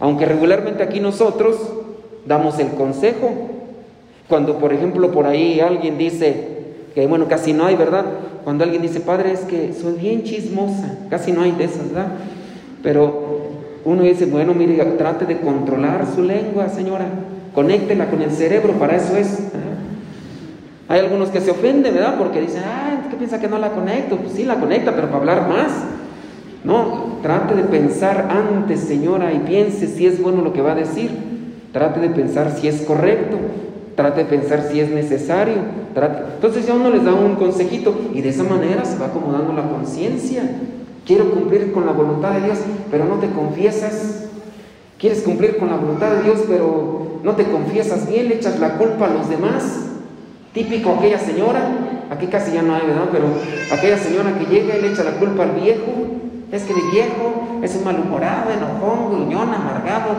Aunque 0.00 0.26
regularmente 0.26 0.82
aquí 0.82 0.98
nosotros 0.98 1.56
damos 2.26 2.58
el 2.58 2.70
consejo. 2.70 3.30
Cuando, 4.28 4.58
por 4.58 4.72
ejemplo, 4.72 5.12
por 5.12 5.26
ahí 5.26 5.60
alguien 5.60 5.96
dice, 5.96 6.48
que 6.94 7.06
bueno, 7.06 7.28
casi 7.28 7.52
no 7.52 7.66
hay, 7.66 7.76
¿verdad? 7.76 8.04
Cuando 8.42 8.64
alguien 8.64 8.82
dice, 8.82 8.98
Padre, 8.98 9.30
es 9.30 9.40
que 9.40 9.72
soy 9.72 9.94
bien 9.94 10.24
chismosa, 10.24 11.06
casi 11.08 11.30
no 11.30 11.42
hay 11.42 11.52
de 11.52 11.64
esas, 11.64 11.88
¿verdad? 11.92 12.14
Pero 12.82 13.35
uno 13.86 14.02
dice, 14.02 14.26
bueno, 14.26 14.52
mire, 14.52 14.76
trate 14.98 15.26
de 15.26 15.38
controlar 15.38 16.06
su 16.12 16.20
lengua, 16.22 16.68
señora, 16.68 17.06
conéctela 17.54 18.10
con 18.10 18.20
el 18.20 18.32
cerebro, 18.32 18.72
para 18.72 18.96
eso 18.96 19.16
es. 19.16 19.52
Hay 20.88 21.00
algunos 21.00 21.30
que 21.30 21.40
se 21.40 21.52
ofenden, 21.52 21.94
¿verdad? 21.94 22.16
Porque 22.18 22.40
dicen, 22.40 22.62
ah, 22.66 23.06
¿qué 23.08 23.16
piensa 23.16 23.40
que 23.40 23.46
no 23.46 23.58
la 23.58 23.70
conecto? 23.70 24.16
Pues 24.16 24.32
sí, 24.32 24.44
la 24.44 24.56
conecta, 24.56 24.92
pero 24.96 25.06
para 25.06 25.18
hablar 25.18 25.48
más. 25.48 25.70
No, 26.64 27.18
trate 27.22 27.54
de 27.54 27.62
pensar 27.62 28.28
antes, 28.28 28.80
señora, 28.80 29.32
y 29.32 29.38
piense 29.38 29.86
si 29.86 30.04
es 30.04 30.20
bueno 30.20 30.42
lo 30.42 30.52
que 30.52 30.62
va 30.62 30.72
a 30.72 30.76
decir. 30.76 31.10
Trate 31.72 32.00
de 32.00 32.10
pensar 32.10 32.56
si 32.58 32.66
es 32.66 32.82
correcto. 32.82 33.36
Trate 33.94 34.24
de 34.24 34.26
pensar 34.26 34.66
si 34.68 34.80
es 34.80 34.90
necesario. 34.90 35.54
Entonces 36.34 36.66
ya 36.66 36.74
uno 36.74 36.90
les 36.90 37.04
da 37.04 37.14
un 37.14 37.36
consejito 37.36 37.94
y 38.12 38.20
de 38.20 38.30
esa 38.30 38.42
manera 38.42 38.84
se 38.84 38.98
va 38.98 39.06
acomodando 39.06 39.52
la 39.52 39.68
conciencia. 39.68 40.42
Quiero 41.06 41.30
cumplir 41.30 41.72
con 41.72 41.86
la 41.86 41.92
voluntad 41.92 42.32
de 42.32 42.40
Dios, 42.42 42.58
pero 42.90 43.04
no 43.04 43.14
te 43.14 43.30
confiesas. 43.30 44.24
Quieres 44.98 45.22
cumplir 45.22 45.56
con 45.56 45.70
la 45.70 45.76
voluntad 45.76 46.10
de 46.10 46.24
Dios, 46.24 46.40
pero 46.48 47.20
no 47.22 47.36
te 47.36 47.44
confiesas 47.44 48.08
bien, 48.08 48.28
le 48.28 48.36
echas 48.36 48.58
la 48.58 48.76
culpa 48.76 49.06
a 49.06 49.10
los 49.10 49.28
demás. 49.28 49.62
Típico 50.52 50.96
aquella 50.98 51.18
señora, 51.18 51.70
aquí 52.10 52.26
casi 52.26 52.52
ya 52.52 52.62
no 52.62 52.74
hay, 52.74 52.86
¿verdad? 52.86 53.08
Pero 53.12 53.26
aquella 53.72 53.98
señora 53.98 54.36
que 54.36 54.46
llega 54.46 54.76
y 54.76 54.82
le 54.82 54.88
echa 54.90 55.04
la 55.04 55.12
culpa 55.12 55.44
al 55.44 55.52
viejo, 55.52 55.92
es 56.50 56.62
que 56.62 56.72
el 56.72 56.90
viejo 56.90 57.60
es 57.62 57.76
un 57.76 57.84
malhumorado, 57.84 58.50
enojón, 58.50 59.10
gruñón, 59.10 59.54
amargado, 59.54 60.14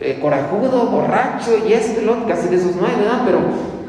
eh, 0.00 0.18
corajudo, 0.22 0.86
borracho 0.86 1.50
y 1.68 1.72
esto 1.72 2.00
y 2.00 2.28
casi 2.28 2.48
de 2.48 2.56
esos 2.56 2.76
no 2.76 2.86
hay, 2.86 2.94
¿verdad? 2.96 3.22
Pero 3.26 3.40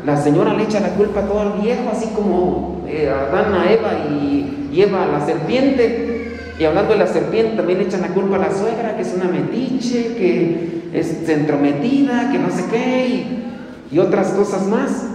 la 0.05 0.17
señora 0.17 0.53
le 0.53 0.63
echa 0.63 0.79
la 0.79 0.89
culpa 0.89 1.21
a 1.21 1.23
todo 1.23 1.41
al 1.41 1.61
viejo, 1.61 1.89
así 1.91 2.07
como 2.15 2.83
eh, 2.87 3.09
Adán 3.09 3.53
a 3.53 3.71
Eva 3.71 3.93
y, 4.09 4.69
lleva 4.71 5.03
a 5.03 5.07
la 5.07 5.25
serpiente. 5.25 6.37
Y 6.59 6.63
hablando 6.63 6.93
de 6.93 6.99
la 6.99 7.07
serpiente, 7.07 7.55
también 7.57 7.79
le 7.79 7.85
echan 7.85 8.01
la 8.01 8.09
culpa 8.09 8.35
a 8.35 8.39
la 8.39 8.51
suegra, 8.51 8.95
que 8.95 9.01
es 9.01 9.13
una 9.15 9.25
metiche, 9.25 10.15
que 10.15 10.89
es 10.93 11.25
centrometida, 11.25 12.31
que 12.31 12.37
no 12.37 12.49
sé 12.51 12.65
qué, 12.69 13.07
y, 13.07 13.95
y 13.95 13.99
otras 13.99 14.29
cosas 14.29 14.67
más. 14.67 15.07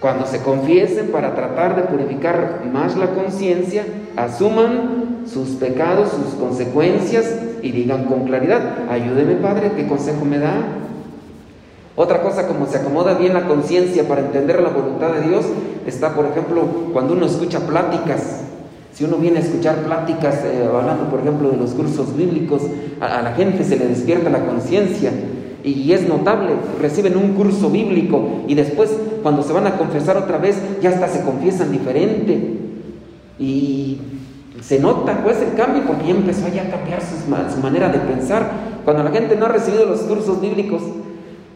Cuando 0.00 0.26
se 0.26 0.40
confiesen 0.42 1.08
para 1.08 1.34
tratar 1.34 1.76
de 1.76 1.82
purificar 1.82 2.62
más 2.72 2.96
la 2.96 3.08
conciencia, 3.10 3.84
asuman 4.16 5.26
sus 5.26 5.50
pecados, 5.56 6.10
sus 6.10 6.34
consecuencias 6.34 7.34
y 7.62 7.72
digan 7.72 8.04
con 8.04 8.24
claridad, 8.24 8.88
ayúdeme 8.90 9.36
Padre, 9.36 9.72
¿qué 9.74 9.86
consejo 9.86 10.24
me 10.24 10.38
da? 10.38 10.54
Otra 11.96 12.22
cosa, 12.22 12.46
como 12.46 12.66
se 12.66 12.76
acomoda 12.76 13.14
bien 13.14 13.32
la 13.32 13.48
conciencia 13.48 14.06
para 14.06 14.20
entender 14.20 14.60
la 14.62 14.68
voluntad 14.68 15.12
de 15.14 15.28
Dios, 15.28 15.46
está, 15.86 16.14
por 16.14 16.26
ejemplo, 16.26 16.62
cuando 16.92 17.14
uno 17.14 17.24
escucha 17.26 17.60
pláticas. 17.60 18.42
Si 18.92 19.04
uno 19.04 19.16
viene 19.16 19.38
a 19.38 19.42
escuchar 19.42 19.76
pláticas, 19.76 20.44
eh, 20.44 20.68
hablando, 20.72 21.08
por 21.10 21.20
ejemplo, 21.20 21.50
de 21.50 21.56
los 21.56 21.70
cursos 21.70 22.16
bíblicos, 22.16 22.62
a 23.00 23.22
la 23.22 23.32
gente 23.32 23.64
se 23.64 23.76
le 23.76 23.88
despierta 23.88 24.30
la 24.30 24.44
conciencia 24.44 25.10
y 25.66 25.90
es 25.92 26.08
notable, 26.08 26.52
reciben 26.80 27.16
un 27.16 27.32
curso 27.32 27.70
bíblico 27.70 28.22
y 28.46 28.54
después 28.54 28.88
cuando 29.24 29.42
se 29.42 29.52
van 29.52 29.66
a 29.66 29.76
confesar 29.76 30.16
otra 30.16 30.38
vez 30.38 30.56
ya 30.80 30.90
hasta 30.90 31.08
se 31.08 31.22
confiesan 31.22 31.72
diferente. 31.72 32.56
Y 33.38 33.98
se 34.62 34.78
nota 34.78 35.22
pues 35.24 35.38
el 35.42 35.54
cambio 35.54 35.82
porque 35.84 36.06
ya 36.06 36.12
empezó 36.12 36.46
a 36.46 36.50
cambiar 36.50 37.00
su, 37.02 37.60
manera 37.60 37.88
de 37.88 37.98
pensar. 37.98 38.48
Cuando 38.84 39.02
la 39.02 39.10
gente 39.10 39.34
no 39.34 39.46
ha 39.46 39.48
recibido 39.48 39.86
los 39.86 40.02
cursos 40.02 40.40
bíblicos, 40.40 40.82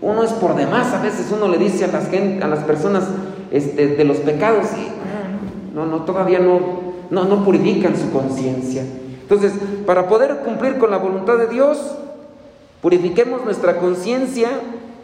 uno 0.02 0.22
es 0.22 0.32
por 0.32 0.56
demás, 0.56 0.92
a 0.94 1.02
veces 1.02 1.26
uno 1.32 1.48
le 1.48 1.58
dice 1.58 1.84
a 1.84 1.88
las, 1.88 2.08
a 2.08 2.48
las 2.48 2.64
personas 2.64 3.04
este, 3.50 3.88
de 3.88 4.04
los 4.04 4.18
pecados 4.18 4.66
y 4.76 5.74
no, 5.74 5.86
no, 5.86 6.04
todavía 6.04 6.38
no, 6.38 6.60
no, 7.10 7.24
no 7.24 7.44
purifican 7.44 7.96
su 7.96 8.10
conciencia. 8.10 8.82
Entonces, 9.22 9.52
para 9.86 10.08
poder 10.08 10.38
cumplir 10.38 10.78
con 10.78 10.90
la 10.90 10.96
voluntad 10.96 11.36
de 11.36 11.46
Dios, 11.46 11.78
Purifiquemos 12.80 13.44
nuestra 13.44 13.76
conciencia, 13.76 14.48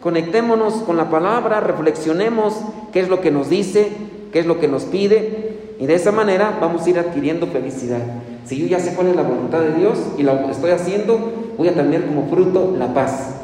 conectémonos 0.01 0.75
con 0.75 0.97
la 0.97 1.11
palabra, 1.11 1.59
reflexionemos 1.59 2.55
qué 2.91 3.01
es 3.01 3.09
lo 3.09 3.21
que 3.21 3.29
nos 3.29 3.49
dice, 3.49 3.91
qué 4.31 4.39
es 4.39 4.47
lo 4.47 4.59
que 4.59 4.67
nos 4.67 4.85
pide, 4.85 5.75
y 5.79 5.85
de 5.85 5.93
esa 5.93 6.11
manera 6.11 6.57
vamos 6.59 6.85
a 6.85 6.89
ir 6.89 6.97
adquiriendo 6.97 7.45
felicidad. 7.45 8.01
Si 8.45 8.57
yo 8.57 8.65
ya 8.65 8.79
sé 8.79 8.95
cuál 8.95 9.07
es 9.07 9.15
la 9.15 9.21
voluntad 9.21 9.59
de 9.59 9.73
Dios 9.73 9.99
y 10.17 10.23
lo 10.23 10.49
estoy 10.49 10.71
haciendo, 10.71 11.19
voy 11.55 11.67
a 11.67 11.75
tener 11.75 12.07
como 12.07 12.27
fruto 12.29 12.73
la 12.75 12.95
paz. 12.95 13.35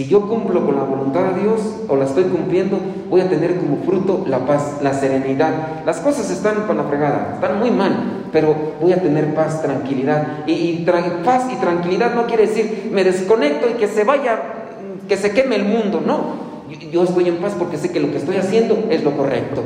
Si 0.00 0.06
yo 0.06 0.26
cumplo 0.26 0.64
con 0.64 0.76
la 0.76 0.84
voluntad 0.84 1.24
de 1.24 1.42
Dios 1.42 1.60
o 1.86 1.94
la 1.94 2.06
estoy 2.06 2.24
cumpliendo, 2.24 2.78
voy 3.10 3.20
a 3.20 3.28
tener 3.28 3.56
como 3.56 3.82
fruto 3.84 4.24
la 4.26 4.46
paz, 4.46 4.78
la 4.80 4.94
serenidad. 4.94 5.84
Las 5.84 5.98
cosas 6.00 6.30
están 6.30 6.62
con 6.66 6.78
la 6.78 6.84
fregada, 6.84 7.32
están 7.34 7.58
muy 7.58 7.70
mal, 7.70 8.22
pero 8.32 8.56
voy 8.80 8.94
a 8.94 9.02
tener 9.02 9.34
paz, 9.34 9.60
tranquilidad. 9.60 10.46
Y, 10.46 10.86
paz 11.22 11.52
y 11.52 11.56
tranquilidad 11.56 12.14
no 12.14 12.24
quiere 12.26 12.46
decir 12.46 12.88
me 12.90 13.04
desconecto 13.04 13.68
y 13.68 13.74
que 13.74 13.88
se 13.88 14.04
vaya, 14.04 14.40
que 15.06 15.18
se 15.18 15.32
queme 15.32 15.56
el 15.56 15.66
mundo, 15.66 16.00
no. 16.02 16.48
Yo, 16.90 17.04
estoy 17.04 17.28
en 17.28 17.36
paz 17.36 17.52
porque 17.58 17.76
sé 17.76 17.92
que 17.92 18.00
lo 18.00 18.10
que 18.10 18.16
estoy 18.16 18.36
haciendo 18.38 18.82
es 18.88 19.04
lo 19.04 19.14
correcto. 19.18 19.62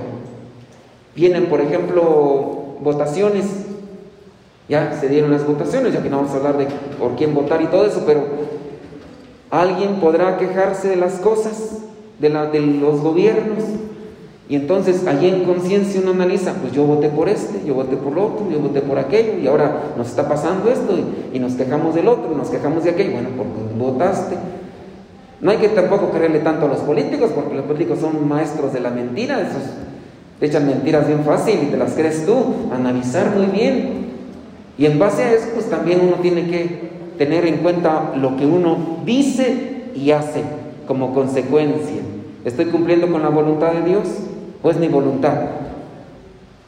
Vienen, 1.14 1.46
por 1.46 1.60
ejemplo, 1.60 2.74
votaciones. 2.80 3.46
Ya 4.68 4.98
se 5.00 5.08
dieron 5.08 5.30
las 5.30 5.46
votaciones, 5.46 5.92
ya 5.92 6.02
que 6.02 6.10
no 6.10 6.16
vamos 6.16 6.32
a 6.32 6.38
hablar 6.38 6.58
de 6.58 6.66
por 6.98 7.14
quién 7.14 7.34
votar 7.34 7.62
y 7.62 7.66
todo 7.66 7.86
eso, 7.86 8.02
pero 8.04 8.53
alguien 9.60 9.96
podrá 9.96 10.36
quejarse 10.38 10.88
de 10.88 10.96
las 10.96 11.14
cosas, 11.14 11.78
de, 12.18 12.28
los 12.28 13.00
gobiernos, 13.00 13.64
y 14.48 14.56
entonces 14.56 15.06
allí 15.06 15.28
en 15.28 15.44
conciencia 15.44 16.00
uno 16.02 16.10
analiza, 16.10 16.52
pues 16.60 16.72
yo 16.72 16.84
voté 16.84 17.08
por 17.08 17.28
este, 17.28 17.64
yo 17.66 17.74
voté 17.74 17.96
por 17.96 18.12
lo 18.12 18.26
otro, 18.26 18.50
yo 18.50 18.58
voté 18.58 18.80
por 18.80 18.98
aquello, 18.98 19.38
y 19.38 19.46
ahora 19.46 19.94
nos 19.96 20.08
está 20.08 20.28
pasando 20.28 20.70
esto, 20.70 20.94
y, 21.32 21.38
nos 21.38 21.54
quejamos 21.54 21.94
del 21.94 22.08
otro, 22.08 22.34
nos 22.34 22.48
quejamos 22.48 22.84
de 22.84 22.90
aquello, 22.90 23.12
bueno, 23.12 23.30
porque 23.36 23.78
votaste. 23.78 24.36
No 25.40 25.50
hay 25.50 25.58
que 25.58 25.68
tampoco 25.68 26.10
creerle 26.10 26.40
tanto 26.40 26.66
a 26.66 26.68
los 26.68 26.78
políticos, 26.78 27.30
porque 27.34 27.54
los 27.54 27.64
políticos 27.64 27.98
son 28.00 28.26
maestros 28.26 28.72
de 28.72 28.80
la 28.80 28.90
mentira, 28.90 29.40
esos 29.40 29.62
te 30.40 30.46
echan 30.46 30.66
mentiras 30.66 31.06
bien 31.06 31.22
fácil 31.24 31.60
y 31.62 31.66
te 31.66 31.76
las 31.76 31.92
crees 31.92 32.26
tú, 32.26 32.34
analizar 32.72 33.34
muy 33.36 33.46
bien. 33.46 34.04
Y 34.76 34.86
en 34.86 34.98
base 34.98 35.22
a 35.22 35.32
eso, 35.32 35.48
pues 35.54 35.70
también 35.70 36.00
uno 36.02 36.16
tiene 36.16 36.48
que 36.48 36.93
tener 37.18 37.46
en 37.46 37.58
cuenta 37.58 38.12
lo 38.16 38.36
que 38.36 38.46
uno 38.46 38.98
dice 39.04 39.84
y 39.94 40.10
hace 40.10 40.42
como 40.86 41.14
consecuencia. 41.14 42.02
¿Estoy 42.44 42.66
cumpliendo 42.66 43.10
con 43.10 43.22
la 43.22 43.28
voluntad 43.28 43.72
de 43.72 43.82
Dios 43.82 44.08
o 44.62 44.70
es 44.70 44.76
mi 44.76 44.88
voluntad? 44.88 45.34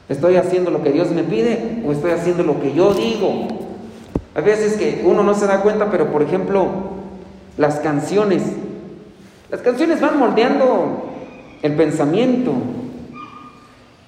¿Estoy 0.09 0.37
haciendo 0.37 0.71
lo 0.71 0.83
que 0.83 0.93
Dios 0.93 1.11
me 1.11 1.25
pide 1.25 1.83
o 1.87 1.93
estoy 1.93 2.13
haciendo 2.13 2.45
lo 2.45 2.61
que 2.61 2.73
yo 2.73 2.95
digo? 2.95 3.49
A 4.35 4.41
veces 4.41 4.77
que 4.77 5.03
uno 5.05 5.23
no 5.23 5.35
se 5.35 5.47
da 5.47 5.63
cuenta, 5.63 5.91
pero 5.91 6.13
por 6.13 6.23
ejemplo, 6.23 6.67
las 7.57 7.81
canciones. 7.81 8.43
Las 9.51 9.61
canciones 9.61 10.01
van 10.01 10.19
moldeando 10.19 11.11
el 11.63 11.75
pensamiento. 11.75 12.53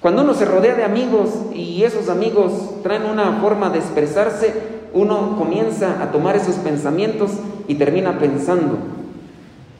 Cuando 0.01 0.21
uno 0.21 0.33
se 0.33 0.45
rodea 0.45 0.75
de 0.75 0.85
amigos 0.85 1.29
y 1.53 1.83
esos 1.83 2.09
amigos 2.09 2.81
traen 2.83 3.03
una 3.03 3.39
forma 3.41 3.69
de 3.69 3.79
expresarse, 3.79 4.78
uno 4.93 5.35
comienza 5.37 6.01
a 6.01 6.11
tomar 6.11 6.35
esos 6.35 6.55
pensamientos 6.55 7.31
y 7.67 7.75
termina 7.75 8.17
pensando. 8.17 8.77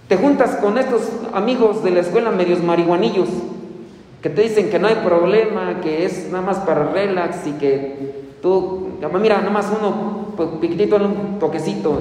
Te 0.07 0.17
juntas 0.17 0.55
con 0.55 0.77
estos 0.77 1.03
amigos 1.33 1.83
de 1.83 1.91
la 1.91 1.99
escuela 1.99 2.31
medios 2.31 2.63
marihuanillos 2.63 3.29
que 4.21 4.29
te 4.29 4.41
dicen 4.41 4.69
que 4.69 4.79
no 4.79 4.87
hay 4.87 4.95
problema, 4.95 5.79
que 5.81 6.05
es 6.05 6.29
nada 6.31 6.43
más 6.43 6.57
para 6.57 6.91
relax 6.91 7.47
y 7.47 7.51
que 7.53 8.27
tú, 8.41 8.89
mira, 9.21 9.37
nada 9.37 9.49
más 9.49 9.67
uno, 9.77 10.33
pues, 10.35 10.49
un 10.49 11.39
toquecito, 11.39 11.99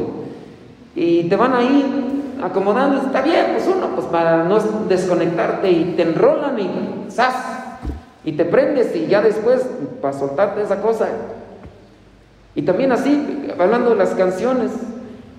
y 0.96 1.24
te 1.24 1.36
van 1.36 1.54
ahí 1.54 2.38
acomodando, 2.42 3.02
está 3.02 3.22
bien, 3.22 3.46
pues 3.52 3.68
uno, 3.68 3.90
pues 3.94 4.06
para 4.06 4.44
no 4.44 4.58
desconectarte 4.88 5.70
y 5.70 5.94
te 5.96 6.02
enrolan 6.02 6.58
y 6.58 7.10
¡zas! 7.10 7.34
Y 8.24 8.32
te 8.32 8.44
prendes 8.44 8.94
y 8.96 9.06
ya 9.06 9.22
después, 9.22 9.64
para 10.02 10.18
soltarte 10.18 10.62
esa 10.62 10.82
cosa. 10.82 11.08
Y 12.58 12.62
también 12.62 12.90
así, 12.90 13.46
hablando 13.56 13.90
de 13.90 13.94
las 13.94 14.10
canciones, 14.16 14.72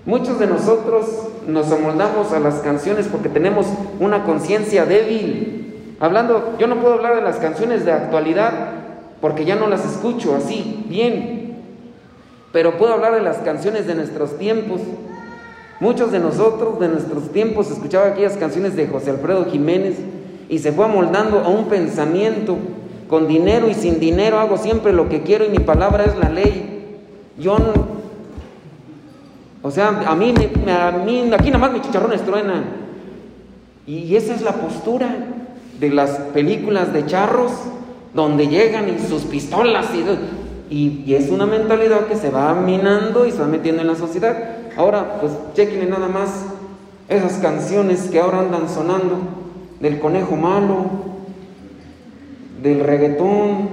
muchos 0.06 0.38
de 0.38 0.46
nosotros 0.46 1.04
nos 1.46 1.70
amoldamos 1.70 2.32
a 2.32 2.40
las 2.40 2.60
canciones 2.60 3.08
porque 3.08 3.28
tenemos 3.28 3.66
una 3.98 4.24
conciencia 4.24 4.86
débil. 4.86 5.96
Hablando, 6.00 6.54
yo 6.58 6.66
no 6.66 6.80
puedo 6.80 6.94
hablar 6.94 7.16
de 7.16 7.20
las 7.20 7.36
canciones 7.36 7.84
de 7.84 7.92
actualidad 7.92 8.70
porque 9.20 9.44
ya 9.44 9.54
no 9.54 9.66
las 9.66 9.84
escucho 9.84 10.34
así, 10.34 10.86
bien. 10.88 11.58
Pero 12.52 12.78
puedo 12.78 12.94
hablar 12.94 13.14
de 13.14 13.20
las 13.20 13.36
canciones 13.36 13.86
de 13.86 13.96
nuestros 13.96 14.38
tiempos. 14.38 14.80
Muchos 15.78 16.12
de 16.12 16.20
nosotros, 16.20 16.80
de 16.80 16.88
nuestros 16.88 17.30
tiempos, 17.32 17.70
escuchaba 17.70 18.06
aquellas 18.06 18.38
canciones 18.38 18.76
de 18.76 18.86
José 18.86 19.10
Alfredo 19.10 19.44
Jiménez 19.44 19.98
y 20.48 20.60
se 20.60 20.72
fue 20.72 20.86
amoldando 20.86 21.40
a 21.40 21.48
un 21.48 21.66
pensamiento. 21.66 22.56
Con 23.08 23.28
dinero 23.28 23.68
y 23.68 23.74
sin 23.74 24.00
dinero 24.00 24.38
hago 24.38 24.56
siempre 24.56 24.94
lo 24.94 25.10
que 25.10 25.20
quiero 25.22 25.44
y 25.44 25.50
mi 25.50 25.58
palabra 25.58 26.04
es 26.04 26.16
la 26.16 26.30
ley. 26.30 26.79
Yo 27.40 27.56
o 29.62 29.70
sea, 29.70 29.88
a 29.88 30.14
mí, 30.14 30.32
a 30.68 30.90
mí 31.04 31.30
aquí 31.32 31.50
nada 31.50 31.58
más 31.58 31.72
mis 31.72 31.82
chicharrones 31.82 32.22
truenan. 32.22 32.64
Y 33.86 34.14
esa 34.16 34.34
es 34.34 34.42
la 34.42 34.52
postura 34.52 35.08
de 35.78 35.90
las 35.90 36.10
películas 36.32 36.92
de 36.92 37.04
charros, 37.06 37.52
donde 38.14 38.48
llegan 38.48 38.88
y 38.88 38.98
sus 38.98 39.22
pistolas 39.22 39.86
y, 40.70 41.04
y, 41.04 41.14
es 41.14 41.30
una 41.30 41.46
mentalidad 41.46 42.06
que 42.06 42.16
se 42.16 42.30
va 42.30 42.54
minando 42.54 43.26
y 43.26 43.32
se 43.32 43.38
va 43.38 43.46
metiendo 43.46 43.82
en 43.82 43.88
la 43.88 43.96
sociedad. 43.96 44.36
Ahora, 44.76 45.20
pues 45.20 45.32
chequenle 45.54 45.86
nada 45.86 46.08
más 46.08 46.46
esas 47.08 47.34
canciones 47.34 48.08
que 48.10 48.20
ahora 48.20 48.40
andan 48.40 48.68
sonando 48.68 49.18
del 49.80 49.98
conejo 49.98 50.36
malo, 50.36 50.86
del 52.62 52.80
reggaetón, 52.80 53.68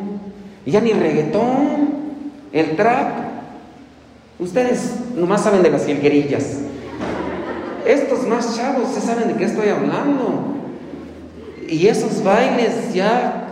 y 0.65 0.71
ya 0.71 0.81
ni 0.81 0.91
reggaetón, 0.91 1.89
el 2.51 2.75
trap. 2.75 3.26
Ustedes 4.39 4.93
nomás 5.15 5.43
saben 5.43 5.63
de 5.63 5.71
las 5.71 5.85
jilguerillas. 5.85 6.59
Estos 7.85 8.27
más 8.27 8.55
chavos 8.55 8.89
se 8.89 9.01
saben 9.01 9.29
de 9.29 9.35
qué 9.35 9.45
estoy 9.45 9.69
hablando. 9.69 10.55
Y 11.67 11.87
esos 11.87 12.23
bailes 12.23 12.93
ya. 12.93 13.47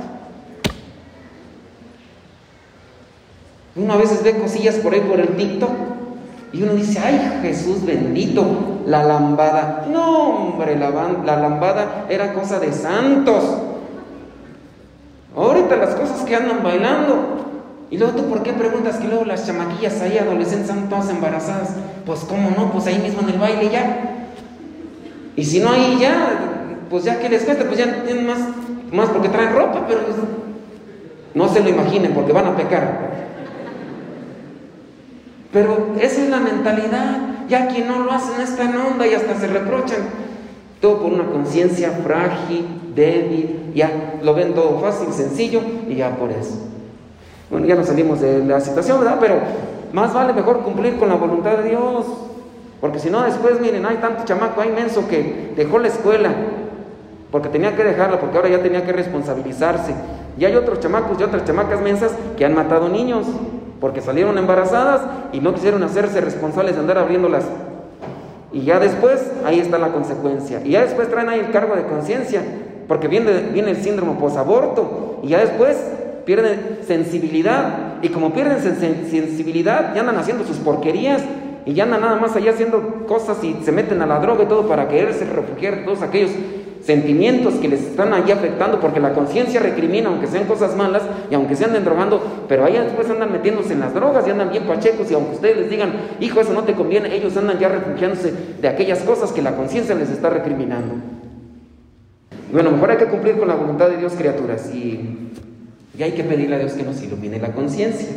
Uno 3.75 3.93
a 3.93 3.97
veces 3.97 4.23
ve 4.23 4.37
cosillas 4.37 4.75
por 4.75 4.93
ahí 4.93 5.01
por 5.01 5.19
el 5.19 5.35
TikTok 5.35 5.71
y 6.55 6.63
uno 6.63 6.73
dice, 6.73 6.99
ay 6.99 7.39
Jesús 7.41 7.85
bendito, 7.85 8.45
la 8.85 9.03
lambada. 9.03 9.87
No, 9.91 10.29
hombre, 10.29 10.77
la, 10.77 10.89
la 10.89 11.35
lambada 11.35 12.05
era 12.07 12.33
cosa 12.33 12.59
de 12.59 12.71
santos. 12.71 13.43
Ahorita 15.35 15.75
las 15.75 15.95
cosas 15.95 16.21
que 16.21 16.33
andan 16.33 16.63
bailando. 16.63 17.54
Y 17.91 17.97
luego 17.97 18.13
tú, 18.13 18.25
¿por 18.25 18.41
qué 18.43 18.53
preguntas 18.53 18.97
que 18.97 19.07
luego 19.07 19.25
las 19.25 19.45
chamaquillas 19.45 20.01
ahí, 20.01 20.17
adolescentes, 20.17 20.69
están 20.69 20.89
todas 20.89 21.09
embarazadas? 21.09 21.69
Pues 22.05 22.21
cómo 22.21 22.49
no, 22.51 22.71
pues 22.71 22.87
ahí 22.87 22.99
mismo 22.99 23.21
en 23.21 23.29
el 23.29 23.39
baile 23.39 23.69
ya. 23.69 24.27
Y 25.35 25.45
si 25.45 25.59
no 25.59 25.71
ahí 25.71 25.97
ya, 25.99 26.39
pues 26.89 27.03
ya 27.03 27.19
que 27.19 27.29
les 27.29 27.43
cuesta, 27.43 27.65
pues 27.65 27.77
ya 27.77 28.03
tienen 28.03 28.25
más, 28.25 28.39
más 28.91 29.09
porque 29.09 29.29
traen 29.29 29.53
ropa, 29.53 29.85
pero 29.87 30.01
no 31.33 31.47
se 31.49 31.59
lo 31.61 31.69
imaginen 31.69 32.13
porque 32.13 32.31
van 32.31 32.47
a 32.47 32.55
pecar. 32.55 33.11
Pero 35.51 35.95
esa 36.01 36.21
es 36.21 36.29
la 36.29 36.39
mentalidad. 36.39 37.17
Ya 37.47 37.67
quien 37.67 37.87
no 37.87 37.99
lo 37.99 38.11
hace 38.11 38.41
está 38.41 38.63
en 38.63 38.75
onda 38.75 39.05
y 39.05 39.13
hasta 39.13 39.39
se 39.39 39.47
reprochan. 39.47 39.99
Todo 40.81 41.01
por 41.01 41.13
una 41.13 41.25
conciencia 41.25 41.91
frágil, 41.91 42.65
débil, 42.95 43.71
ya 43.75 44.19
lo 44.23 44.33
ven 44.33 44.53
todo 44.53 44.79
fácil, 44.79 45.13
sencillo 45.13 45.61
y 45.87 45.95
ya 45.95 46.15
por 46.17 46.31
eso. 46.31 46.74
Bueno, 47.49 47.65
ya 47.67 47.75
nos 47.75 47.87
salimos 47.87 48.21
de 48.21 48.43
la 48.43 48.59
situación, 48.59 48.99
¿verdad? 48.99 49.17
Pero 49.19 49.35
más 49.93 50.13
vale 50.13 50.33
mejor 50.33 50.59
cumplir 50.59 50.97
con 50.97 51.09
la 51.09 51.15
voluntad 51.15 51.57
de 51.57 51.69
Dios. 51.69 52.05
Porque 52.81 52.99
si 52.99 53.09
no, 53.09 53.23
después, 53.23 53.59
miren, 53.61 53.85
hay 53.85 53.97
tanto 53.97 54.25
chamaco, 54.25 54.61
hay 54.61 54.69
inmenso 54.69 55.07
que 55.07 55.53
dejó 55.55 55.79
la 55.79 55.87
escuela 55.87 56.31
porque 57.31 57.49
tenía 57.49 57.75
que 57.75 57.83
dejarla, 57.83 58.19
porque 58.19 58.37
ahora 58.37 58.49
ya 58.49 58.61
tenía 58.61 58.85
que 58.85 58.93
responsabilizarse. 58.93 59.93
Y 60.37 60.45
hay 60.45 60.55
otros 60.55 60.79
chamacos 60.79 61.19
y 61.19 61.23
otras 61.23 61.45
chamacas 61.45 61.81
mensas 61.81 62.13
que 62.37 62.45
han 62.45 62.55
matado 62.55 62.89
niños 62.89 63.25
porque 63.79 64.01
salieron 64.01 64.37
embarazadas 64.37 65.01
y 65.31 65.39
no 65.39 65.53
quisieron 65.53 65.83
hacerse 65.83 66.21
responsables 66.21 66.75
de 66.75 66.81
andar 66.81 66.97
abriéndolas. 66.97 67.45
Y 68.51 68.63
ya 68.63 68.79
después, 68.79 69.31
ahí 69.45 69.59
está 69.59 69.77
la 69.77 69.89
consecuencia. 69.89 70.61
Y 70.63 70.71
ya 70.71 70.81
después 70.81 71.09
traen 71.09 71.29
ahí 71.29 71.39
el 71.39 71.51
cargo 71.51 71.75
de 71.75 71.83
conciencia, 71.83 72.41
porque 72.87 73.07
viene, 73.07 73.31
viene 73.51 73.71
el 73.71 73.77
síndrome 73.77 74.13
posaborto. 74.19 75.19
Y 75.23 75.29
ya 75.29 75.39
después 75.39 75.77
pierden 76.25 76.79
sensibilidad. 76.85 77.95
Y 78.01 78.09
como 78.09 78.33
pierden 78.33 78.61
sensibilidad, 78.61 79.93
ya 79.95 80.01
andan 80.01 80.17
haciendo 80.17 80.45
sus 80.45 80.57
porquerías. 80.57 81.23
Y 81.65 81.73
ya 81.73 81.83
andan 81.83 82.01
nada 82.01 82.17
más 82.17 82.35
allá 82.35 82.51
haciendo 82.51 83.05
cosas 83.07 83.43
y 83.43 83.55
se 83.63 83.71
meten 83.71 84.01
a 84.01 84.05
la 84.05 84.19
droga 84.19 84.43
y 84.43 84.47
todo 84.47 84.67
para 84.67 84.87
quererse 84.87 85.25
refugiar 85.25 85.83
todos 85.83 86.03
aquellos 86.03 86.29
sentimientos 86.85 87.55
que 87.55 87.67
les 87.67 87.81
están 87.81 88.13
ahí 88.13 88.31
afectando, 88.31 88.79
porque 88.79 88.99
la 88.99 89.13
conciencia 89.13 89.59
recrimina, 89.59 90.09
aunque 90.09 90.27
sean 90.27 90.43
cosas 90.43 90.75
malas 90.75 91.01
y 91.31 91.33
aunque 91.33 91.55
se 91.55 91.65
anden 91.65 91.83
drogando, 91.83 92.21
pero 92.47 92.63
ahí 92.63 92.73
después 92.73 93.09
andan 93.09 93.31
metiéndose 93.31 93.73
en 93.73 93.79
las 93.79 93.95
drogas 93.95 94.27
y 94.27 94.29
andan 94.29 94.51
bien 94.51 94.65
pachecos 94.65 95.09
y 95.09 95.15
aunque 95.15 95.35
ustedes 95.35 95.57
les 95.57 95.69
digan, 95.71 95.93
hijo, 96.19 96.39
eso 96.39 96.53
no 96.53 96.63
te 96.63 96.73
conviene, 96.73 97.15
ellos 97.15 97.35
andan 97.37 97.57
ya 97.57 97.69
refugiándose 97.69 98.31
de 98.61 98.67
aquellas 98.67 98.99
cosas 98.99 99.31
que 99.31 99.41
la 99.41 99.55
conciencia 99.55 99.95
les 99.95 100.11
está 100.11 100.29
recriminando. 100.29 100.93
Bueno, 102.53 102.69
mejor 102.69 102.91
hay 102.91 102.97
que 102.97 103.07
cumplir 103.07 103.39
con 103.39 103.47
la 103.47 103.55
voluntad 103.55 103.89
de 103.89 103.97
Dios, 103.97 104.13
criaturas, 104.13 104.71
y, 104.73 105.31
y 105.97 106.03
hay 106.03 106.11
que 106.11 106.23
pedirle 106.23 106.55
a 106.55 106.59
Dios 106.59 106.73
que 106.73 106.83
nos 106.83 107.01
ilumine 107.01 107.39
la 107.39 107.53
conciencia. 107.53 108.09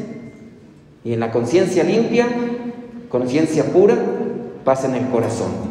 Y 1.04 1.12
en 1.12 1.20
la 1.20 1.30
conciencia 1.30 1.84
limpia, 1.84 2.26
conciencia 3.08 3.64
pura, 3.64 3.96
pasa 4.64 4.88
en 4.88 4.96
el 4.96 5.10
corazón. 5.10 5.68